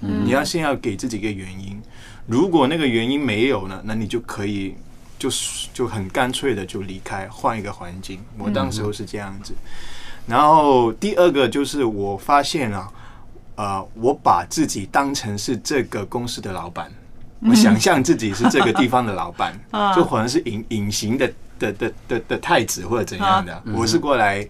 [0.00, 1.82] 你要先要给自己一个原因。
[2.26, 4.76] 如果那个原因没有呢，那你就可以
[5.18, 5.28] 就
[5.74, 8.20] 就很干脆的就离开，换一个环境。
[8.38, 9.52] 我当时候是这样子。
[10.28, 12.88] 然后第二个就是我发现啊，
[13.56, 16.88] 呃，我把自己当成是这个公司的老板，
[17.40, 19.58] 我想象自己是这个地方的老板，
[19.96, 21.28] 就好像是隐隐形的。
[21.58, 24.46] 的的的的太子或者怎样的，我是过来，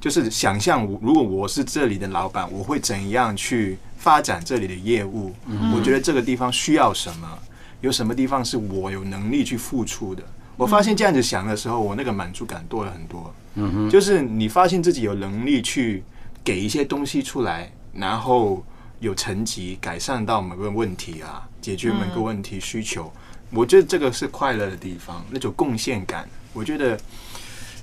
[0.00, 5.34] 就是想象，如果我是这里的老板，我会怎样去发展这里的业务？
[5.74, 7.38] 我觉得这个地方需要什么，
[7.80, 10.22] 有什么地方是我有能力去付出的。
[10.56, 13.34] 我发现这样子想的时候，我那个满足感多了很多。
[13.54, 16.02] 嗯哼，就是你发现自己有能力去
[16.44, 18.64] 给一些东西出来，然后
[19.00, 23.12] 有成绩，改善到某个问题啊，解决某个问题需求，
[23.50, 26.28] 我觉得这个是快乐的地方，那种贡献感。
[26.52, 26.98] 我觉得，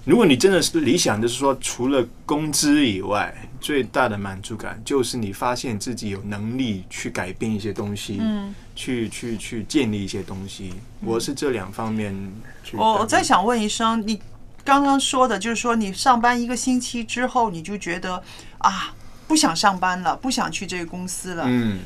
[0.06, 10.74] 如果你真的是理想，就是说，除了工资以外，最大的满足感就是你发现自己有能力去改变一些东西，嗯，去去去建立一些东西。
[11.02, 12.16] 我是这两方面
[12.64, 12.78] 去。
[12.78, 14.22] 我我再想问一声，你
[14.64, 18.24] 刚刚说的就是说，你上班一个星期之后，你就觉得
[18.60, 18.94] 啊，
[19.28, 21.44] 不想上班了，不想去这个公司了。
[21.46, 21.80] 嗯，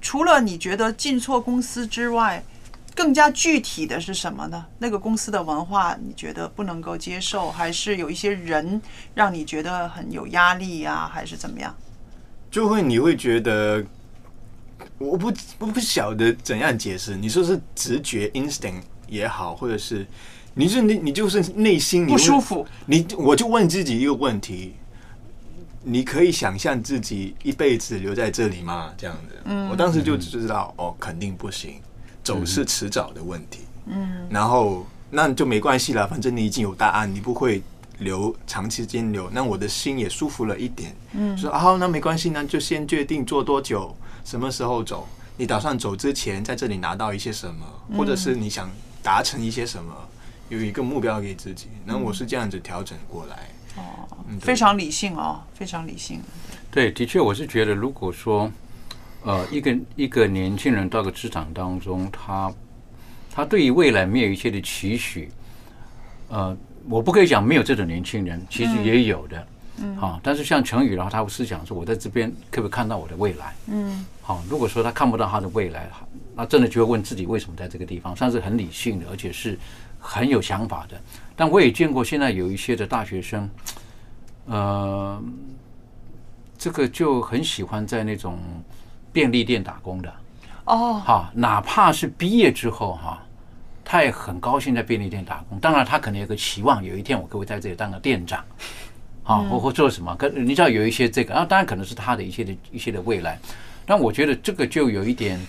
[0.00, 2.44] 除了你觉得进错公司之外，
[2.96, 4.64] 更加具体的是什么呢？
[4.78, 8.80] 那个公司的文化你觉得不能够接受，还是有一些人
[9.14, 11.72] 让你觉得很有压力呀、还是怎么样？
[12.50, 13.84] 就会你会觉得，
[14.96, 17.14] 我不我不晓得怎样解释。
[17.14, 20.06] 你说是直觉 instinct 也好，或者是
[20.54, 22.66] 你是你你就是内心你不舒服。
[22.86, 24.74] 你我就问自己一个问题：
[25.82, 28.94] 你可以想象自己一辈子留在这里吗？
[28.96, 31.78] 这样子，嗯我当时就知道，哦，肯定不行，
[32.26, 33.60] 走是迟早的问题。
[33.86, 37.62] 嗯然后那就没关系了，反正你已经有答案，你不会
[37.98, 40.92] 留长期间留，那我的心也舒服了一点。
[41.12, 45.06] 嗯说啊，好那没关系，那就先决定做多久，什么时候走。
[45.36, 48.68] 你打算走之前在这里拿到一些什么，嗯或者是你想
[49.02, 49.94] 达成一些什么，
[50.48, 51.68] 有一个目标给自己。
[51.84, 53.36] 那我是这样子调整过来。
[53.76, 53.82] 哦
[54.28, 56.20] 嗯，非常理性哦，非常理性。
[56.72, 58.50] 对，的确，我是觉得，如果说，
[59.26, 62.52] 呃，一个一个年轻人到个职场当中，他
[63.34, 65.28] 他对于未来没有一些的期许，
[66.28, 66.56] 呃，
[66.88, 69.46] 我不可以讲没有这种年轻人，其实也有的，
[69.78, 73.52] 嗯好、但是像成宇的话，他会思想说，我在这边可不可以看到我的未来？
[73.66, 75.90] 嗯好、如果说他看不到他的未来，
[76.36, 79.58] 那真的就会问自己为什么在这个地方，算是很理性的，而且是
[79.98, 80.96] 很有想法的。
[81.34, 83.50] 但我也见过现在有一些的大学生，
[84.46, 85.20] 呃，
[86.56, 88.38] 这个就很喜欢在那种
[89.16, 90.12] 便利店打工的，
[90.66, 93.18] 哦，哈，哪怕是毕业之后哈，
[93.82, 95.58] 他也很高兴在便利店打工。
[95.58, 98.44] 当然，他可能有个期望，有一天我可以在这里当个店长，
[99.24, 100.14] 啊，或或做什么？
[100.16, 103.38] 跟你知道有一些这个，啊，当然可能是他的一些的一些的未来。
[103.86, 105.40] 但我觉得这个就有一点，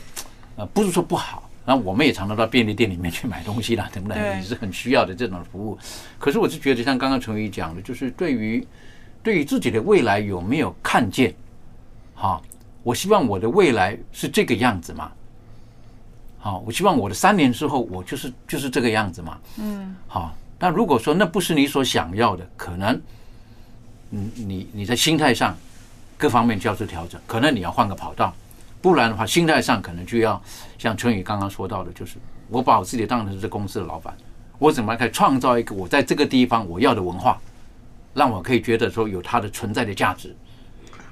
[0.55, 1.43] 呃，不是说不好。
[1.65, 5.77] 然后我们也常常到便利店里面去买东西啦， 等等，对也是很需要的这种服务。
[6.17, 8.65] 可是我是觉得，像刚刚陈宇讲的，就是对于
[9.21, 11.35] 对于自己的未来有没有看见？
[12.13, 12.41] 好，
[12.87, 15.11] 我希望我的未来是这个样子嘛？
[16.39, 19.37] 好，我希望我的三年之后，我就是就是这个样子嘛？
[19.57, 22.97] 嗯好，那如果说那不是你所想要的，可能，
[24.09, 25.53] 你你你在心态上
[26.17, 28.33] 各方面就要做调整，可能你要换个跑道，
[28.81, 30.41] 不然的话，心态上可能就要
[30.77, 32.15] 像春雨刚刚说到的，就是
[32.47, 34.15] 我把我自己当成是这公司的老板，
[34.59, 37.37] 我怎么样可以创造一个我在这个地方我要的文化，
[38.13, 40.33] 让我可以觉得说有它的存在的价值，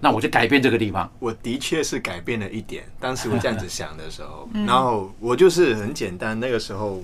[0.06, 1.12] 那我就改变这个地方。
[1.18, 7.04] 我的确是改变了一点，当时我这样子想的时候，然后我就是很简单，那个时候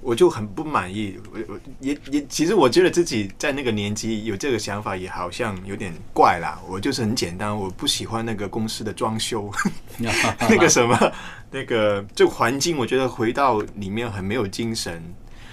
[0.00, 6.60] 我就很不满意，我我也也其实我觉得自己在那个年纪有这个想法，也好像有点怪啦。
[6.68, 9.48] 我就是很简单，我不喜欢那个公司的装修，
[9.96, 11.12] 那个什么
[11.52, 15.00] 那个这个环境，我觉得回到里面很没有精神。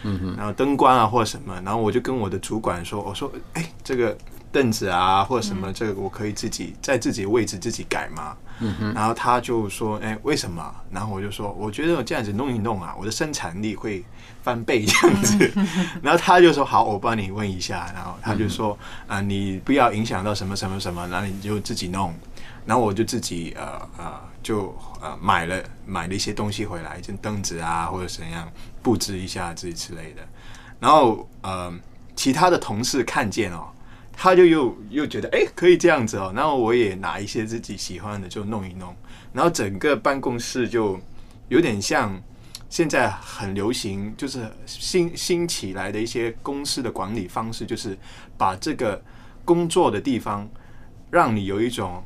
[0.03, 4.15] 嗯哼，然后灯光啊或者什么，然后我就跟我的主管说，我说，哎，这个
[4.51, 8.35] 凳子啊或者什么，这个我可以自己在自己的位置自己改吗？
[8.59, 10.73] 嗯，然后他就说，哎，为什么？
[10.89, 14.03] 然后我就说，我觉得我这样子弄一弄啊，我的生产力会
[14.41, 15.51] 翻倍这样子。
[16.01, 17.91] 然后他就说，好，我帮你问一下。
[17.93, 22.13] 然后他就说，啊、你不要影响到什么什么什么，然后你就自己弄。
[22.65, 30.21] 然后我就自己呃呃就呃买了买了一些东西回来，就凳子啊或者怎样布置一下自己之类的。
[30.79, 31.71] 然后呃
[32.15, 33.67] 其他的同事看见哦，
[34.19, 38.93] 他就又又觉得哎可以这样子哦，然后我也拿一些自己喜欢的就弄一弄，
[39.31, 40.99] 然后整个办公室就
[41.49, 42.19] 有点像
[42.67, 47.95] 现在很流行，就是新新起来的一些公司的管理方式，就是
[48.35, 48.99] 把这个
[49.45, 50.49] 工作的地方
[51.11, 52.03] 让你有一种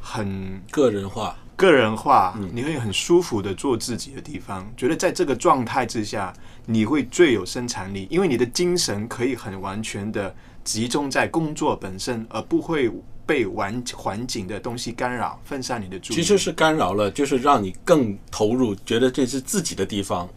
[0.00, 6.32] 很个人化，个人化，你会很舒服的做自己的地方，觉得在这个状态之下，
[6.64, 10.34] 你会最有生产力，因为你的精神可以很完全的
[10.64, 12.90] 集中在工作本身，而不会
[13.26, 16.22] 被环环境的东西干扰，分散你的注意力。
[16.22, 20.28] 其实是干扰了，就是让你更投入，觉得这是自己的地方，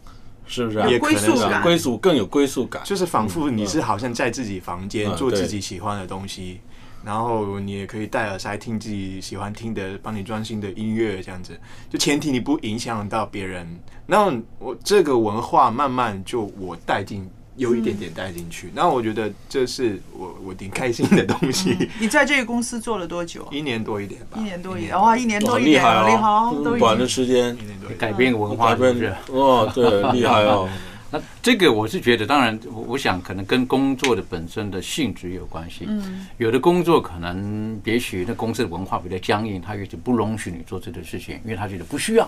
[0.45, 0.87] 是不是啊？
[0.87, 2.81] 也可能是归宿感归属更有归属感。
[2.85, 6.59] 就是仿佛你是好像在自己房间嗯做自己喜欢的东西，
[7.03, 11.59] 然后你也可以戴耳塞听自己喜欢听的，帮你专心的音乐这样子。
[11.89, 13.67] 就前提你不影响到别人。
[14.05, 18.71] 那我这个文化慢慢就我带进有一点点带进去。
[18.73, 21.89] 那我觉得这是我我挺开心的东西。
[21.99, 23.47] 你在这个公司做了多久？
[23.51, 27.97] 一年多一点吧，一年多一点，哇，一年多一点，厉害厉害哦短的时间一年多一点。
[27.97, 29.15] 改变文化改变是不是？
[29.31, 30.69] 哦，对， 厉害哦。
[31.11, 35.85] 那这个我是觉得，当然，我我想可能跟工作的本身的性质有关系。
[35.87, 42.27] 嗯，有的工作可能也许那公司的文化比较僵硬，他也许不容许你做这个事情，因为他觉得不需要，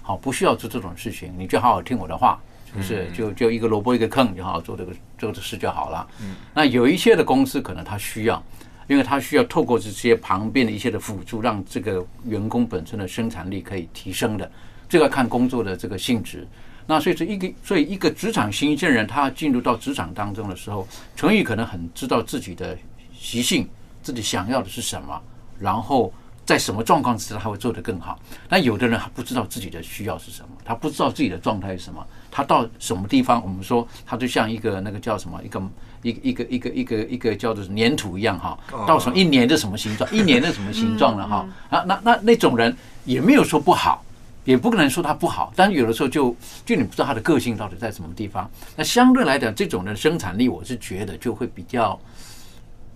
[0.00, 2.40] 好不需要做这种事情，你就好好听我的话，
[2.72, 3.10] 是不是？
[3.12, 6.08] 就就一个萝卜一个坑，就好好做这个做这事就好了。
[6.22, 8.42] 嗯，那有一些的公司可能他需要。
[8.88, 14.50] 因为他需要透过这些旁边的一些的辅助，让这个员工本身的生产力可以提升的，
[14.88, 16.44] 这个要看工作的这个性质。
[16.88, 22.76] 那所以说一个，所以一个职场新鲜人，他进入到职场当中的时候，成宇可能很知道自己的
[23.16, 23.68] 习性，
[24.02, 25.22] 自己想要的是什么，
[25.56, 26.12] 然后
[26.44, 28.18] 在什么状况之下他会做得更好。
[28.48, 35.62] 那有的人还不知道自己的需要是什么，他不知道自己的状态是什么，他到什么地方，我们说他就像一个那个叫什么一个。
[36.02, 42.74] 一个一个一个一个一个叫做粘土一样哈，到什么一年的什么形状， 一年的什么形状了哈啊，那那那种人
[43.04, 44.02] 也没有说不好，
[44.46, 48.50] 也不可能说他不好，但是有的时候就就你不知道他的个性到底在什么地方。
[48.76, 52.00] 那相对来讲，这种人生产力，我是觉得就会比较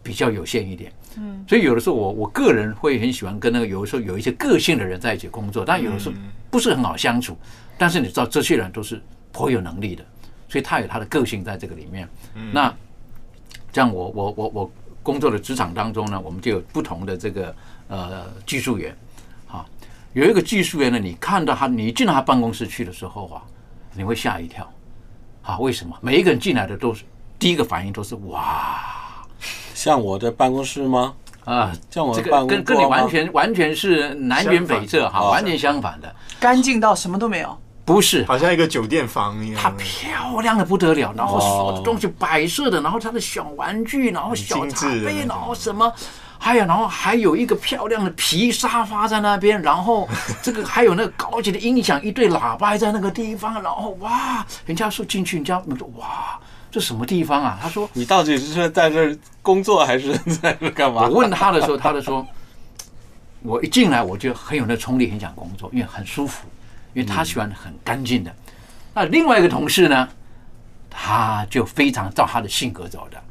[0.03, 0.91] 比较有限一点。
[1.19, 6.15] 嗯，所以有的时候我我个人会很喜欢跟那个有的时候有一些个性的人在一起工作，但有的时候
[6.51, 7.37] 不是很好相处。
[7.77, 9.03] 但是你知道，这些人都是
[9.35, 10.05] 颇有能力的，
[10.49, 12.09] 所以他有他的个性在这个里面。
[12.53, 12.73] 那
[13.73, 14.71] 这样我我我我
[15.03, 17.55] 工作的职场当中呢，我们就有不同的这个
[17.89, 18.97] 呃技术员，
[19.47, 19.67] 好，
[20.13, 23.43] 有一个技术员呢，你看到他，你进到他办公室去的时候啊，
[23.93, 24.73] 你会吓一跳，
[25.43, 25.95] 好，为什么？
[26.01, 27.05] 每一个人进来的都是
[27.37, 29.27] 第一个反应都是哇，
[29.75, 31.13] 像我的办公室吗？
[31.45, 37.59] 啊，像我的办公跟跟你完全完全是南辕北辙哈，完全相反的，干净到什么都没有。
[37.85, 38.25] 不是。
[38.25, 39.61] 好像一个酒店房一样。
[39.61, 45.93] 它漂亮的不得了，然后所有的东西摆设的，然后它的小玩具，然后小茶杯，然后什么，
[46.39, 50.09] 还有然后还有一个漂亮的皮沙发在那边，然后
[50.43, 56.39] 这个还有那个高级的音响，一对喇叭在那个地方，然后哇，人家说进去，人家我说哇，
[56.71, 57.59] 这什么地方啊？
[57.63, 61.03] 他说你到底是在这儿工作还是在这干嘛？
[61.03, 62.27] 我问他的时候，他就说，
[63.43, 66.47] 我一进来我就很有那冲力，很想工作，因为很舒服，
[66.95, 68.35] 因为他喜欢很干净的。
[68.95, 70.09] 那另外一个同事呢，
[70.89, 73.23] 他就非常照他的性格走的。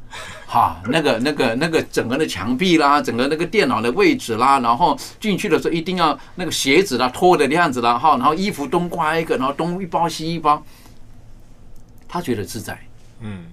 [0.46, 10.62] 哈，那个、那个、那个，整个的墙壁啦，整个那个电脑的位置啦，然后进去的时候一定要那个鞋子啦脱的样子啦，哈，然后衣服东挂一个，然后东一包西一包，
[12.06, 12.78] 他觉得自在。
[13.20, 13.46] 嗯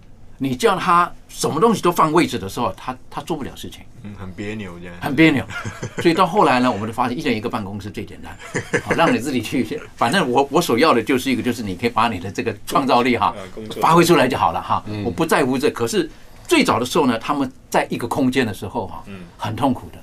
[0.44, 3.82] 你叫他什么东西都放位置的时候，他他做不了事情。
[4.02, 4.96] 嗯，很别扭这样。
[5.00, 5.46] 很别扭，
[6.02, 8.36] 所以到后来呢，我们就发现一人一个办公室最简单，
[8.82, 9.80] 好让你自己去。
[9.96, 13.36] 反正我我所要的就是一个，就是你可以把你的这个创造力哈
[13.80, 14.84] 发挥出来就好了哈。
[15.06, 16.10] 我不在乎这，可是
[16.48, 19.04] 最早的时候呢，他们在一个空间的时候哈，
[19.38, 20.00] 很痛苦的。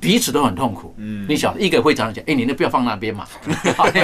[0.00, 3.52] 彼此都很痛苦，嗯你晓得，一个会长讲，哎，你那不要放那边嘛， 对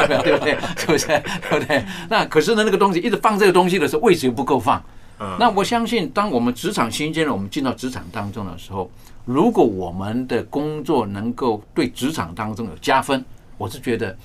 [0.01, 0.23] 不对？
[0.25, 0.59] 对不对？
[0.77, 1.07] 是不是？
[1.07, 1.85] 对不对？
[2.11, 4.83] 那可是呢，那个东西一直放这个东西的时候，位置又不够放，
[5.21, 8.91] 嗯那我相信，当我们职场新鲜人，我们进到职场当中的时候，
[9.25, 13.25] 如果我们的工作能够对职场当中有加分，
[13.57, 14.17] 我是觉得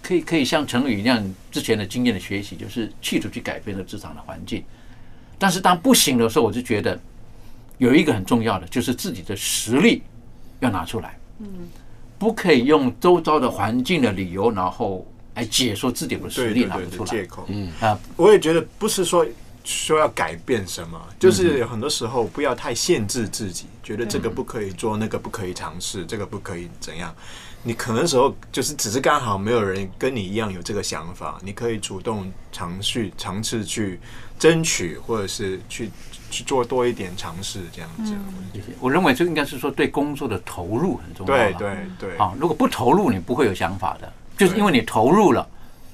[0.00, 4.62] 可以可以像陈宇一样之前的经验的学习，就是企图去改变了职场的环境。
[5.38, 6.98] 但是当不行的时候，我就觉得
[7.78, 10.02] 有一个很重要的，就是自己的实力
[10.60, 11.46] 要拿出来，嗯，
[12.18, 15.04] 不可以用周遭的环境的理由，然后
[15.34, 17.44] 来解说自己的实力拿不出来借口。
[17.48, 17.98] 嗯啊。
[18.16, 19.26] 我也觉得不是说
[19.66, 27.14] 说要改变什么，就是有很多时候不要太限制自己，觉得这个不可以做，那个不可以尝试，这个不可以怎样。
[27.64, 33.98] 你可能时候就是只是刚好没有人跟你一样有这个想法，你可以主动尝试尝试去
[34.38, 35.90] 争取，或者是去
[36.30, 38.14] 去做多一点尝试，这样子。
[38.78, 41.52] 我认为这应该是说对工作的投入很重要对。
[41.54, 42.16] 对对。
[42.18, 45.48] 啊，如果不投入，你不会有想法的，就是因为你投入了，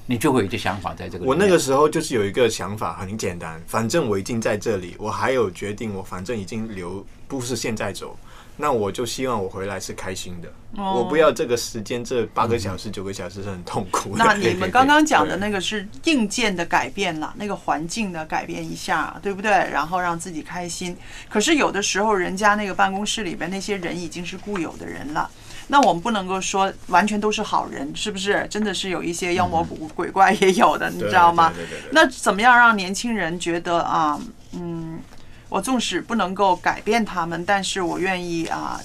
[0.07, 1.25] 你就会有一些想法在这个。
[1.25, 8.17] 我那个时候就是有一个想法，很简单，反正我已经在这里，我还有决定，我反正已经留，不是现在走，
[8.57, 14.25] 那我就希望我回来是开心的，哦我不要这个时间这八个小时、九个小时是很痛苦的。
[14.25, 19.51] 那你们 刚刚讲的那个是硬件的改变了，那个环境的改变一下，对不对？
[19.51, 20.97] 然后让自己开心。
[21.29, 25.31] 可是有的时候，人家那个办公室里边那些人已经是固有的人了。
[25.69, 28.47] 那我们不能够说完全都是好人，是不是？
[28.51, 31.53] 真的是有一些妖魔鬼怪也有的，你知道吗？
[31.93, 34.21] 那怎么样让年轻人觉得啊，
[34.53, 35.01] 嗯，
[35.49, 38.81] 我纵使不能够改变他们，但是我愿意啊，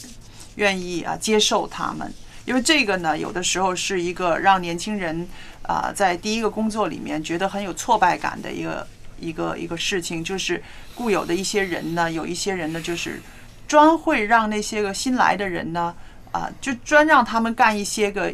[0.55, 2.13] 愿意啊接受他们，
[2.45, 5.28] 因为这个呢，有的时候是一个让年轻人
[5.63, 8.88] 啊在第一个工作里面觉得很有挫败感的一个
[9.19, 10.63] 一个一个事情，就是
[10.95, 13.19] 固有的一些人呢，有一些人呢，就是
[13.67, 15.93] 专会让那些个新来的人呢，
[16.38, 18.31] 啊，就专让他们干一些个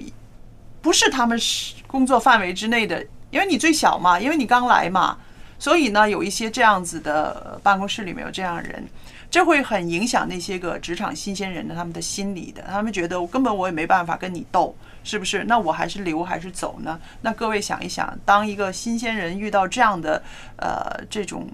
[0.82, 1.40] 不是他们
[1.88, 5.18] 工作范围之内的，因为你最小嘛，因为你刚来嘛，
[5.58, 8.84] 所以呢，有一些这样子的办公室里面有这样的人。
[9.32, 15.44] 这会很影响那些个职场新鲜人的他们的心理的，他们觉得我根本我也没办法跟你斗，是不是？
[15.46, 17.00] 那我还是留还是走呢？
[17.22, 20.22] 那各位想一想，当一个新鲜人遇到这样的
[20.58, 21.48] 呃这种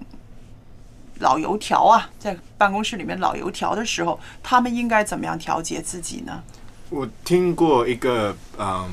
[1.20, 6.44] 老油条啊，在办公室里面老油条的时候，他们应该怎么样调节自己呢？
[6.90, 8.90] 我听过一个，嗯，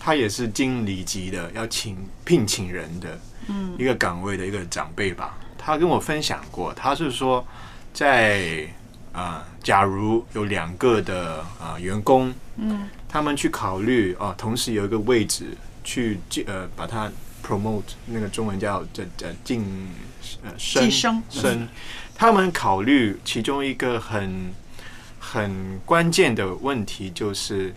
[0.00, 7.44] 他也是经理级的，要请聘请人的，嗯一个岗位的一个长辈吧，他跟我分享过，他是说。
[7.96, 8.68] 在
[9.14, 17.10] 啊，假如有两个的啊员工，嗯，他们去考虑哦，同时有一个位置去呃把它
[17.46, 19.64] promote，那个中文叫这这晋
[20.42, 21.68] 呃晋升升，
[22.14, 24.52] 他们考虑其中一个很
[25.20, 27.72] 很关键的问题就是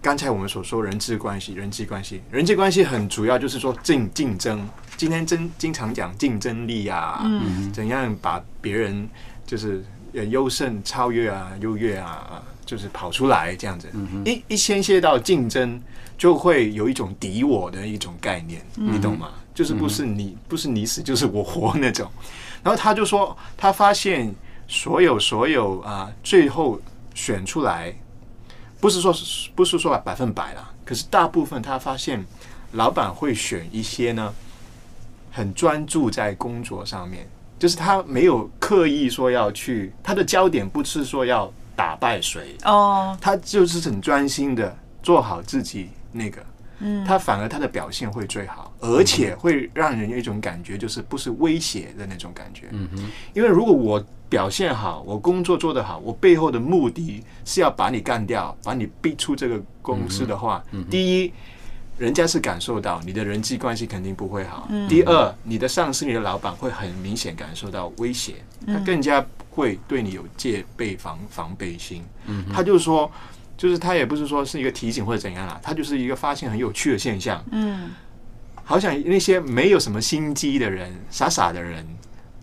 [0.00, 9.08] 刚才我们所说人际关系，人际关系，人际关系很主要就是说竞竞争，今天真经常讲竞争力啊，嗯，怎样把别人。
[9.46, 9.84] 就是
[10.14, 13.86] 呃优胜、超越啊、优越啊，就是跑出来这样子。
[14.24, 15.78] 一一牵涉到竞争，
[16.16, 19.30] 就会有一种敌我的一种概念，你懂吗？
[19.54, 22.10] 就是不是你不是你死就是我活那种。
[22.62, 24.34] 然后他就说，他发现
[24.66, 26.80] 所有所有啊，最后
[27.14, 27.94] 选出来，
[28.80, 29.14] 不是说
[29.54, 32.24] 不是说百分百啦，可是大部分他发现，
[32.72, 34.32] 老板会选一些呢，
[35.30, 37.28] 很专注在工作上面。
[37.56, 46.46] 就是他没有刻意说要去，他的焦点不是说要打败谁哦，他就是很专心的做好自己那个，
[46.78, 61.32] 嗯，他反而他的表现会最好，而且会让人有一种感觉，就是不是威胁的那种感觉，嗯哼，因为如果我表现好，我工作做得好，我背后的目的是要把你干掉，把你逼出这个公司的话，第一。
[61.96, 64.68] 人家是感受到你的人际关系肯定不会好。
[64.88, 68.34] 第二，你的上司、你的老板会很明显感受到威胁，
[68.66, 72.02] 他更加会对你有戒备、防防备心。
[72.26, 73.08] 嗯他就说，
[73.56, 77.44] 就是他也不是说是一个提醒或者怎样啦，他就是一个发现很有趣的现象。
[77.52, 77.90] 嗯，
[78.62, 81.86] 好像那些没有什么心机的人、傻傻的人，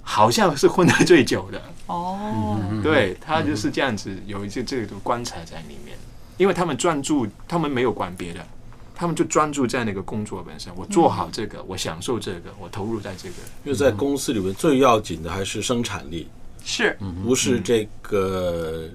[0.02, 1.62] 好像是混得最久的。
[1.88, 5.98] 哦，对他就是这样子，有一些这个观察在里面，
[6.38, 8.46] 因为他们专注，他们没有管别的。
[8.94, 13.36] 他们就专注在那个工作本身，我做好这个，我享受这个，我投入在这个。
[13.64, 16.28] 因为在公司里面最要紧的还是生产力，
[16.64, 18.88] 是，不是这个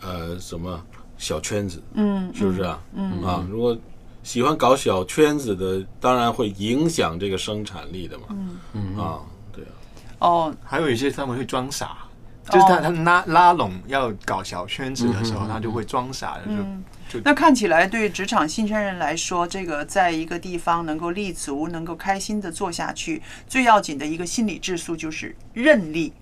[0.00, 0.84] 呃什么
[1.20, 2.80] 小圈子，嗯，是不是啊？
[2.94, 3.76] 嗯啊，如果
[4.22, 8.24] 喜欢搞小圈子的，当然会影响这个生产力的嘛。
[8.72, 8.96] 嗯。
[8.96, 9.20] 啊，
[9.52, 9.70] 对啊。
[10.20, 11.98] 哦，还有一些他们会装傻，
[12.48, 17.20] 就是他他拉拉拢要搞小圈子的时候，他就会装傻的就。
[17.22, 26.12] 那看起来，对职场新鲜人来说，这个在一个地方能够立足、能够开心的做下去，最要紧的一个心理质素就是韧力，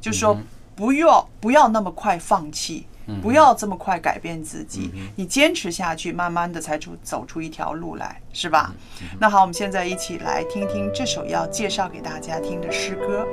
[0.00, 0.36] 就是说
[0.74, 2.86] 不要不要那么快放弃，
[3.22, 8.74] 不要这么快改变自己，你坚持下去，慢慢的才出走出一条路来，是吧？
[9.20, 13.26] 那好，我们现在一起来听听这首要介绍给大家听的诗歌。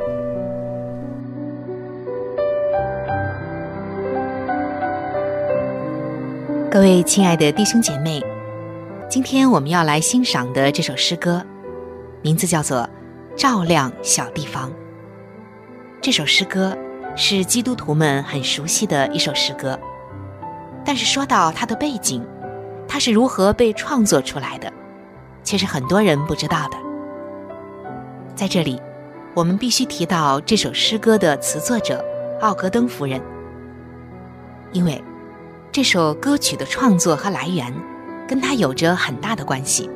[6.72, 8.20] 各位亲爱的弟兄姐妹，
[9.08, 11.46] 今天我们要来欣赏的这首诗歌，
[12.24, 12.90] 名字叫做
[13.36, 14.72] 《照亮小地方》。
[16.02, 16.76] 这首诗歌
[17.16, 19.80] 是基督徒们很熟悉的一首诗歌，
[20.84, 22.26] 但是说到它的背景，
[22.88, 24.72] 它是如何被创作出来的，
[25.44, 26.78] 却是很多人不知道的。
[28.36, 28.82] 在这里，
[29.34, 32.04] 我们必须提到这首诗歌的词作者
[32.42, 33.22] 奥格登夫人，
[34.72, 35.04] 因为。
[35.72, 37.74] 这首歌曲的创作和来源，
[38.28, 39.90] 跟他有着很大的关系。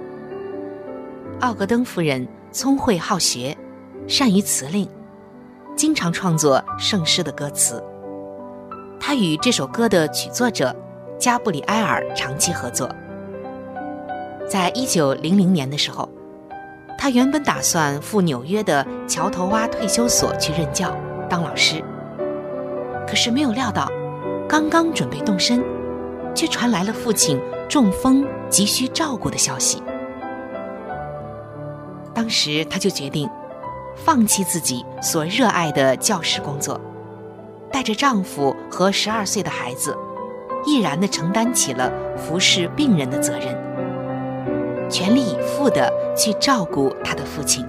[1.39, 3.55] 奥格登夫人聪慧好学，
[4.07, 4.89] 善于辞令，
[5.77, 7.81] 经常创作圣诗的歌词。
[8.99, 10.75] 他与这首歌的曲作者
[11.19, 12.89] 加布里埃尔长期合作。
[14.49, 16.09] 在一九零零年的时候，
[16.97, 20.97] 他原本打算赴纽约的桥头洼退休所去任教
[21.29, 21.83] 当老师，
[23.07, 23.87] 可是没有料到。
[24.49, 25.63] 刚刚准备动身，
[26.33, 29.83] 却传来了父亲中风急需照顾的消息。
[32.13, 33.29] 当时，他就决定
[34.05, 36.79] 放弃自己所热爱的教师工作，
[37.71, 39.97] 带着丈夫和十二岁的孩子，
[40.65, 43.55] 毅然地承担起了服侍病人的责任，
[44.89, 47.65] 全力以赴地去照顾他的父亲。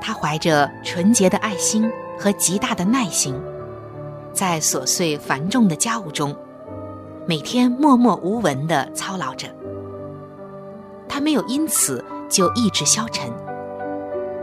[0.00, 3.40] 他怀着纯洁的爱心和极大的耐心，
[4.32, 6.34] 在琐碎繁重的家务中，
[7.24, 9.46] 每天默默无闻地操劳着。
[11.08, 13.30] 他没有因此就意志消沉，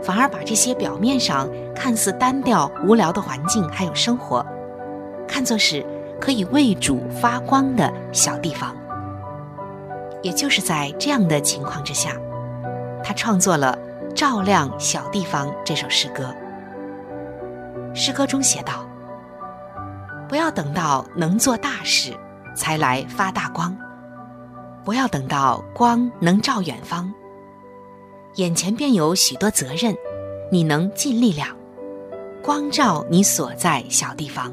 [0.02, 4.44] 反而把这些表面上看似单调无聊的环境还有生活，
[5.28, 5.84] 看作是
[6.20, 8.74] 可以为主发光的小地方。
[10.22, 12.12] 也就是在这样的情况之下，
[13.02, 13.78] 他创作了
[14.12, 16.34] 《照亮小地方》这首诗歌。
[17.94, 18.86] 诗歌中写道
[20.28, 22.12] ：“不要等到能做大事，
[22.54, 23.74] 才来发大光；
[24.84, 27.12] 不要等到光能照远方，
[28.40, 29.94] 眼前便有许多责任，
[30.50, 31.54] 你能尽力量，
[32.42, 34.50] 光照你所在小地方。”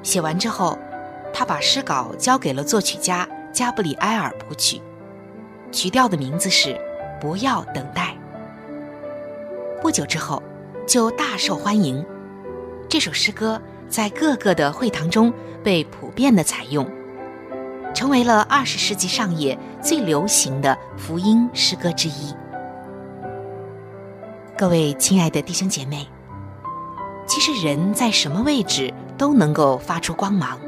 [0.00, 0.78] 写完之后，
[1.32, 4.80] 他把诗稿交给了作曲家加布里埃尔谱曲，
[5.72, 6.68] 曲调的名字是
[7.20, 8.16] 《不要等待》。
[9.82, 10.40] 不久之后，
[10.86, 12.06] 就大受欢迎。
[12.88, 16.88] 这首诗歌在各个的会堂中被普遍的采用，
[17.94, 22.34] 成为了二十世纪上叶最流行的福音诗歌之一。
[24.58, 26.06] 各位亲爱的弟兄姐妹，
[27.26, 30.58] 其实人在什么位置都能够发出光芒。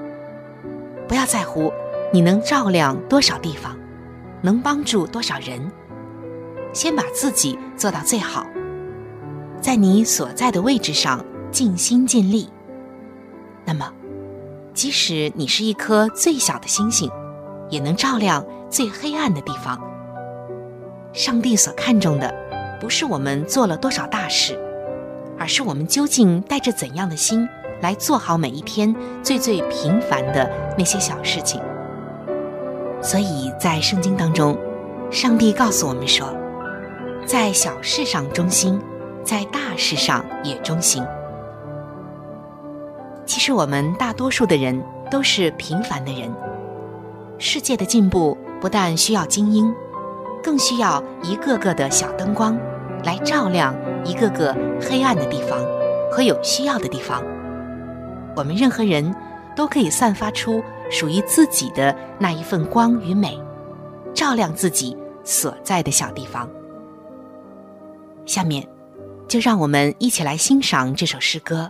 [1.08, 1.72] 不要在乎
[2.12, 3.76] 你能照亮多少地方，
[4.40, 5.70] 能帮助多少人，
[6.72, 8.46] 先把自己做到最好。
[9.60, 12.48] 在你所在的位置上尽心尽力，
[13.64, 13.92] 那么，
[14.76, 17.10] 即使你是一颗最小的星星，
[17.70, 19.80] 也能照亮最黑暗的地方。
[21.14, 22.32] 上帝所看重的，
[22.78, 24.54] 不是我们做了多少大事，
[25.38, 27.48] 而是我们究竟带着怎样的心
[27.80, 31.58] 来做好每一天最最平凡的那些小事情。
[33.00, 34.58] 所以在圣经当中，
[35.10, 36.28] 上帝告诉我们说，
[37.24, 38.78] 在小事上忠心。
[39.24, 41.02] 在大事上也忠心。
[43.26, 46.32] 其实我们大多数的人都是平凡的人。
[47.38, 49.74] 世界的进步不但需要精英，
[50.42, 52.56] 更需要一个个的小灯光
[53.04, 53.74] 来照亮
[54.04, 55.60] 一个个黑暗的地方
[56.10, 57.22] 和有需要的地方。
[58.34, 59.14] 我们任何人
[59.54, 63.38] 都可以散发出属于自己的那一份光与美，
[64.14, 66.48] 照亮自己所在的小地方。
[68.24, 68.66] 下面。
[69.28, 71.68] 就让我们一起来欣赏这首诗歌。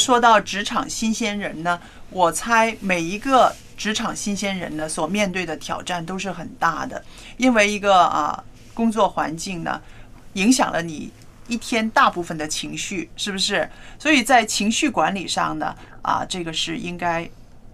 [0.00, 1.78] 说到职场新鲜人呢，
[2.08, 7.04] 我猜每一个职场新鲜人呢所面对的挑战都是很大的，
[7.36, 8.42] 因为一个啊
[8.72, 9.80] 工作环境呢
[10.32, 11.12] 影响了你
[11.48, 13.68] 一天大部分的情绪，是不是？
[13.98, 17.28] 所以在情绪管理上呢，啊，这个是应该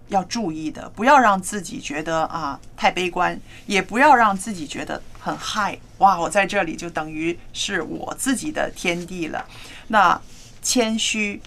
[0.09, 9.45] 要注意的，不要让自己觉得啊太悲观，也不要让自己觉得很嗨哇，我在这里就等于是我自己的天地了。
[9.87, 10.19] 那
[10.61, 11.41] 谦虚，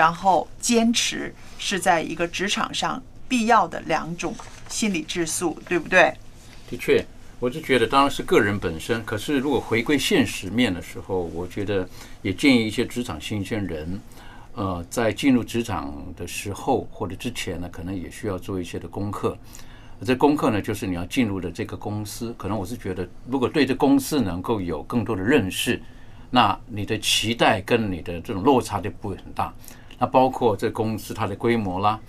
[0.00, 4.34] 然后坚持，是在一个职场上必要的两种
[4.66, 6.10] 心理质素，对不对？
[6.70, 7.04] 的确，
[7.38, 11.86] 我就觉得当然是个人本身，可是如果回归现实面的时候，我觉得
[12.22, 14.00] 也建议一些职场新鲜人，
[14.54, 19.36] 呃，在进入职场的时候或者之前呢，可能也需要做一些的功课。
[20.02, 25.78] 这功课呢，就是你要进入的这个公司，可能我是觉得，如果对这公司能够有更多的认识，
[26.30, 29.52] 那你的期待跟你的这种落差就不会很大。
[30.00, 32.00] 那包括这公司它的规模啦，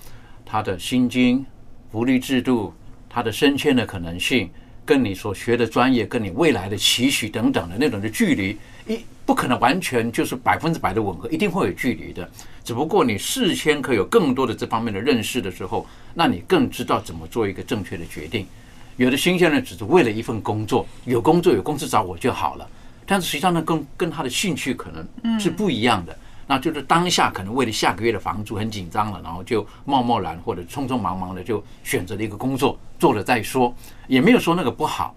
[0.45, 1.45] 它的薪金、
[1.91, 2.73] 福利制度、
[3.09, 4.49] 它的升迁的可能性，
[4.85, 12.29] 跟你所学的专业、跟你未来的期许等等的那种的距离，一不可能完全就是百分之百的吻合，一定会有距离的。
[12.63, 18.47] 只不过你事先可有更多的这方面的认识的时候，那你更知道怎么做一个正确的决定。
[18.95, 22.65] 有的新鲜人只是为了一份工作，有工作有公司找我就好了，
[23.05, 26.17] 但是实际上呢，跟跟他的兴趣可能是不一样的。
[26.51, 33.73] 那就是当下可能为了下个月的房租很紧张了，然后就贸贸然或者匆匆忙忙的就选择了一个工作，做了再说，
[34.05, 35.15] 也没有说那个不好。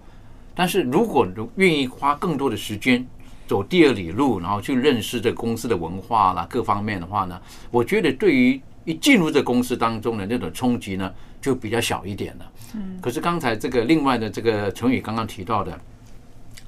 [0.55, 1.27] 但是如果
[1.57, 3.05] 愿意花更多的时间
[3.49, 12.53] 走第二里路，然后去认识这公司的文化啦各方面的话呢，我觉得对于一进入这公司当中的那种冲击呢，就比较小一点了。
[12.75, 15.77] 嗯可是刚才这个另外的这个成语刚刚提到的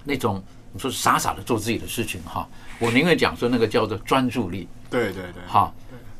[0.02, 0.42] 那种，
[0.76, 2.46] 你说傻傻的做自己的事情哈，
[2.78, 4.68] 我宁愿讲说那个叫做专注力。
[4.90, 5.72] 对对对，哈，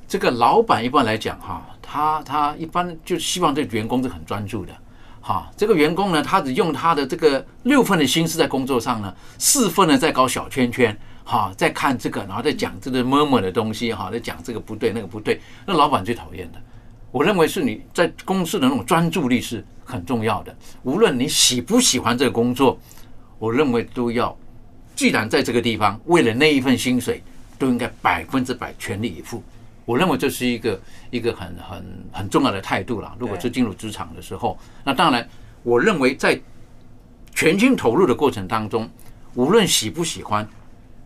[0.08, 4.72] 这个老板一般来讲哈，他他一般就希望这个员工是很专注的。
[5.20, 16.58] 哈，这个员工呢，他只用他的这个六份的心思在工作上呢，四份呢在搞小圈圈，哈，在看这个，然后再讲这个么么的东西，哈，在讲这个不对那个不对，那老板最讨厌的。
[17.10, 22.78] 我认为是你在公司的那种专注力是很重要的，无论你喜不喜欢这个工作，
[23.38, 24.36] 我认为都要，
[24.96, 27.22] 既然在这个地方，为了那一份薪水，
[27.58, 29.42] 都应该百分之百全力以赴。
[29.84, 30.80] 我认为这是一个
[31.10, 33.14] 一个很很很重要的态度了。
[33.18, 35.28] 如果是进入职场的时候，那当然，
[35.62, 36.40] 我认为在
[37.34, 38.90] 全心投入的过程当中，
[39.34, 40.48] 无论喜不喜欢，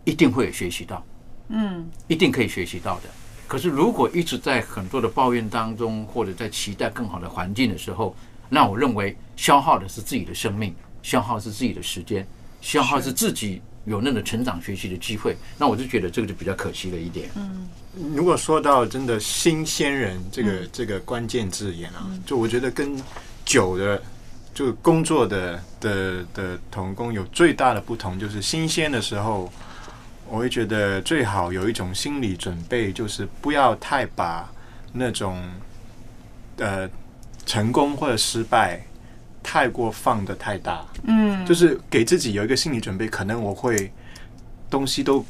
[0.05, 1.05] 一定会有学习到，
[1.49, 3.03] 嗯一定可以学习到的。
[3.47, 8.15] 可是如果一直在很多的抱怨当中，或者在期待更好的环境的时候，
[8.49, 12.27] 那我认为消耗的是自己的生命，消耗是自己的时间，
[12.61, 15.37] 消耗是自己有那个成长学习的机会。
[15.59, 17.31] 那我就觉得这个就比较可惜了一点。
[17.37, 17.69] 嗯
[18.15, 22.97] 如果说到真的新鲜人这个、这个关键字眼啊，就我觉得跟
[23.45, 24.01] 久的
[24.55, 29.53] 就工作的的的童工有最大的不同，就是新鲜的时候，
[30.29, 34.49] 我会觉得最好有一种心理准备，就是不要太把
[34.93, 35.43] 那种
[36.59, 36.89] 呃
[37.45, 38.81] 成功或者失败
[39.43, 43.93] 太过放的太大，嗯，就是给自己有一个心理准备，可能我会
[44.69, 45.25] 东西都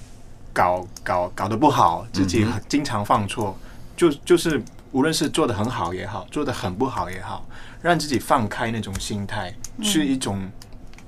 [0.53, 3.57] 搞搞搞得不好，自己很经常犯错，
[3.97, 4.61] 就就是
[4.93, 7.47] 无论是做的很好也好，做的很不好也好，
[7.81, 9.85] 让自己放开那种心态，嗯。
[9.85, 10.51] 是一种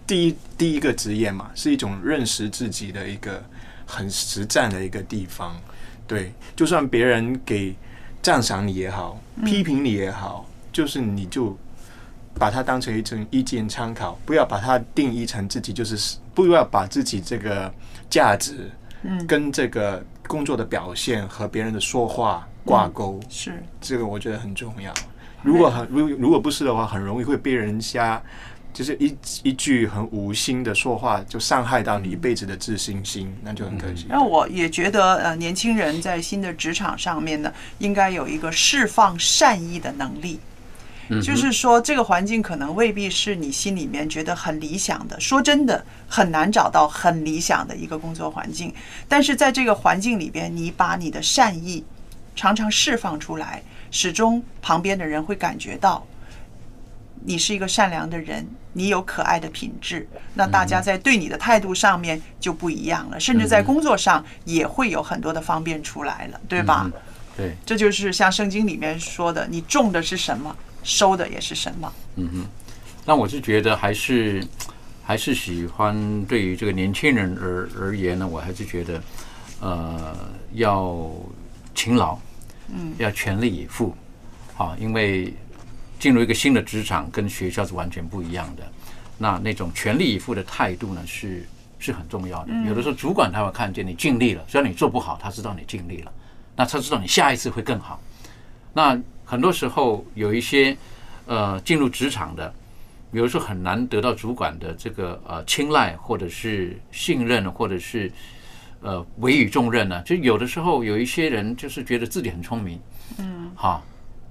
[0.07, 3.43] 第一第一个职业嘛，是一种认识自己的一个
[3.85, 5.55] 很实战的一个地方。
[6.07, 7.75] 对，就算别人给
[8.23, 11.57] 赞赏你也好，批评你也好，就是你就
[12.43, 17.73] 把它当成一种意见参考，不要把它定义成自己就是不要把自己这个
[18.11, 18.69] 价值
[19.05, 23.21] 嗯跟这个工作的表现和别人的说话挂钩。
[23.29, 24.93] 是这个我觉得很重要。
[25.41, 28.21] 如果很如如果不是的话，很容易会被人家
[28.73, 34.07] 就是一一句很无心的说话，就伤害到你一辈子的自信心，那就很可惜。
[34.09, 40.41] 那我也觉得，呃，年轻人在新的职场上面呢，应该有一个释放善意的能力。
[41.21, 45.21] 就是说，这个环境可能未必是你心里面觉得很理想的。
[45.21, 48.73] 说真的，很难找到很理想的一个工作环境。
[49.09, 51.85] 但是在这个环境里边，你把你的善意
[52.37, 56.07] 常常释放出来，始终旁边的人会感觉到
[57.25, 60.09] 你是一个善良的人，你有可爱的品质。
[60.35, 66.83] 那大家在对你的态度上面就不一样了，甚至在工作上也会有很多的方便出来了，对吧？
[66.87, 66.93] 嗯
[67.35, 71.93] 对，这就是像圣经里面说的，你种的是什么，收的也是什么。
[72.17, 72.47] 嗯哼，
[73.05, 74.45] 那我是觉得还是
[75.05, 79.03] 还是喜欢对于这个年轻人而而言呢，我还是觉得
[79.61, 80.17] 呃
[80.53, 81.11] 要
[81.75, 82.19] 勤劳，
[82.73, 83.97] 嗯要全力以赴，
[84.55, 85.35] 好，因为
[85.99, 88.63] 进入一个新的职场跟学校是完全不一样的。
[89.19, 91.47] 那那种全力以赴的态度呢，是
[91.79, 92.47] 是很重要的。
[92.49, 96.13] 嗯有的时候主管他会看见你尽力了，虽然你做不好，他知道你尽力了，
[96.57, 98.01] 那他知道你下一次会更好。
[98.75, 98.99] 那
[99.33, 100.77] 很多时候有一些
[101.25, 102.53] 呃进入职场的，
[103.13, 108.13] 有的时候很难得到主管的这个呃青睐，或者是信任，或者是
[108.83, 112.79] 呃委以重任呢、就有的时候有一些人就是觉得自己很聪明，
[113.17, 113.83] 嗯，好，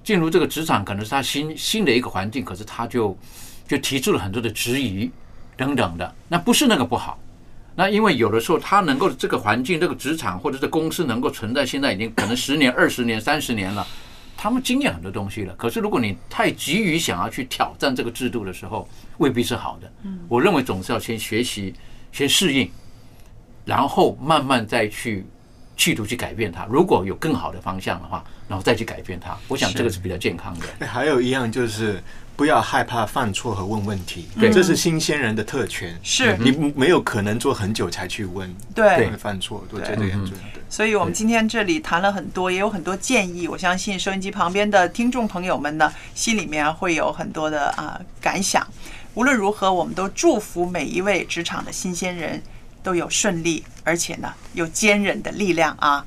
[0.04, 3.18] 进入这个职场可能是他新新的一个环境，可是他就
[3.66, 5.10] 就提出了很多的质疑
[5.56, 7.18] 等等的，那不是那个不好。
[7.74, 13.84] 那因为有的时候他能够这个环境、这个职场或者这公司能够存在，现在已经可能十年、二十年、三十年了，
[14.42, 15.54] 他们经验很多东西了。
[15.54, 18.88] 可是如果你太急于想要去挑战这个制度的时候，
[19.18, 19.88] 未必是好的。
[20.26, 21.72] 我认为总是要先学习、
[22.10, 22.68] 先适应，
[23.64, 25.24] 然后慢慢再去
[25.76, 26.66] 企图去改变它。
[26.68, 30.66] 如果有更好的方向的话，然后再去改变它，我想这个是比较健康的。
[30.80, 32.02] 哎还有一样就是
[32.34, 35.96] 不要害怕犯错和问问题，对这是新鲜人的特权。
[36.02, 40.61] 是你没有可能做很久才去问，对会犯错，我觉得也很重要。
[40.72, 43.46] 所以我们今天这里谈了很多，也有很多建议。
[43.46, 48.66] 我相信收音机旁边的听众朋友们呢，心里面会有很多的啊、感想。
[49.12, 52.42] 无论如何，我们都祝福每一位职场的新鲜人
[52.82, 56.06] 都有顺利，而且呢有坚韧的力量啊。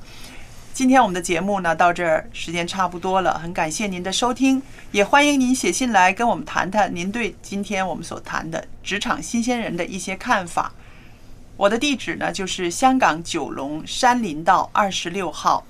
[0.74, 4.60] 今天我们的节目呢到这儿时间差不多了，很感谢您的收听，
[4.90, 10.72] 也欢迎您写信来跟我们谈谈您对今天我们所谈的职场新鲜人的一些看法。
[11.56, 15.64] 我的地址呢就是香港九龙山林道二十六号，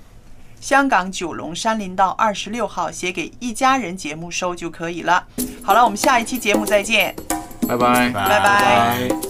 [0.59, 5.25] 香港九龙山林道二十六号，写给一家人节目收就可以了。
[5.63, 7.15] 好了，我们下一期节目再见。
[7.67, 9.26] 拜拜，拜拜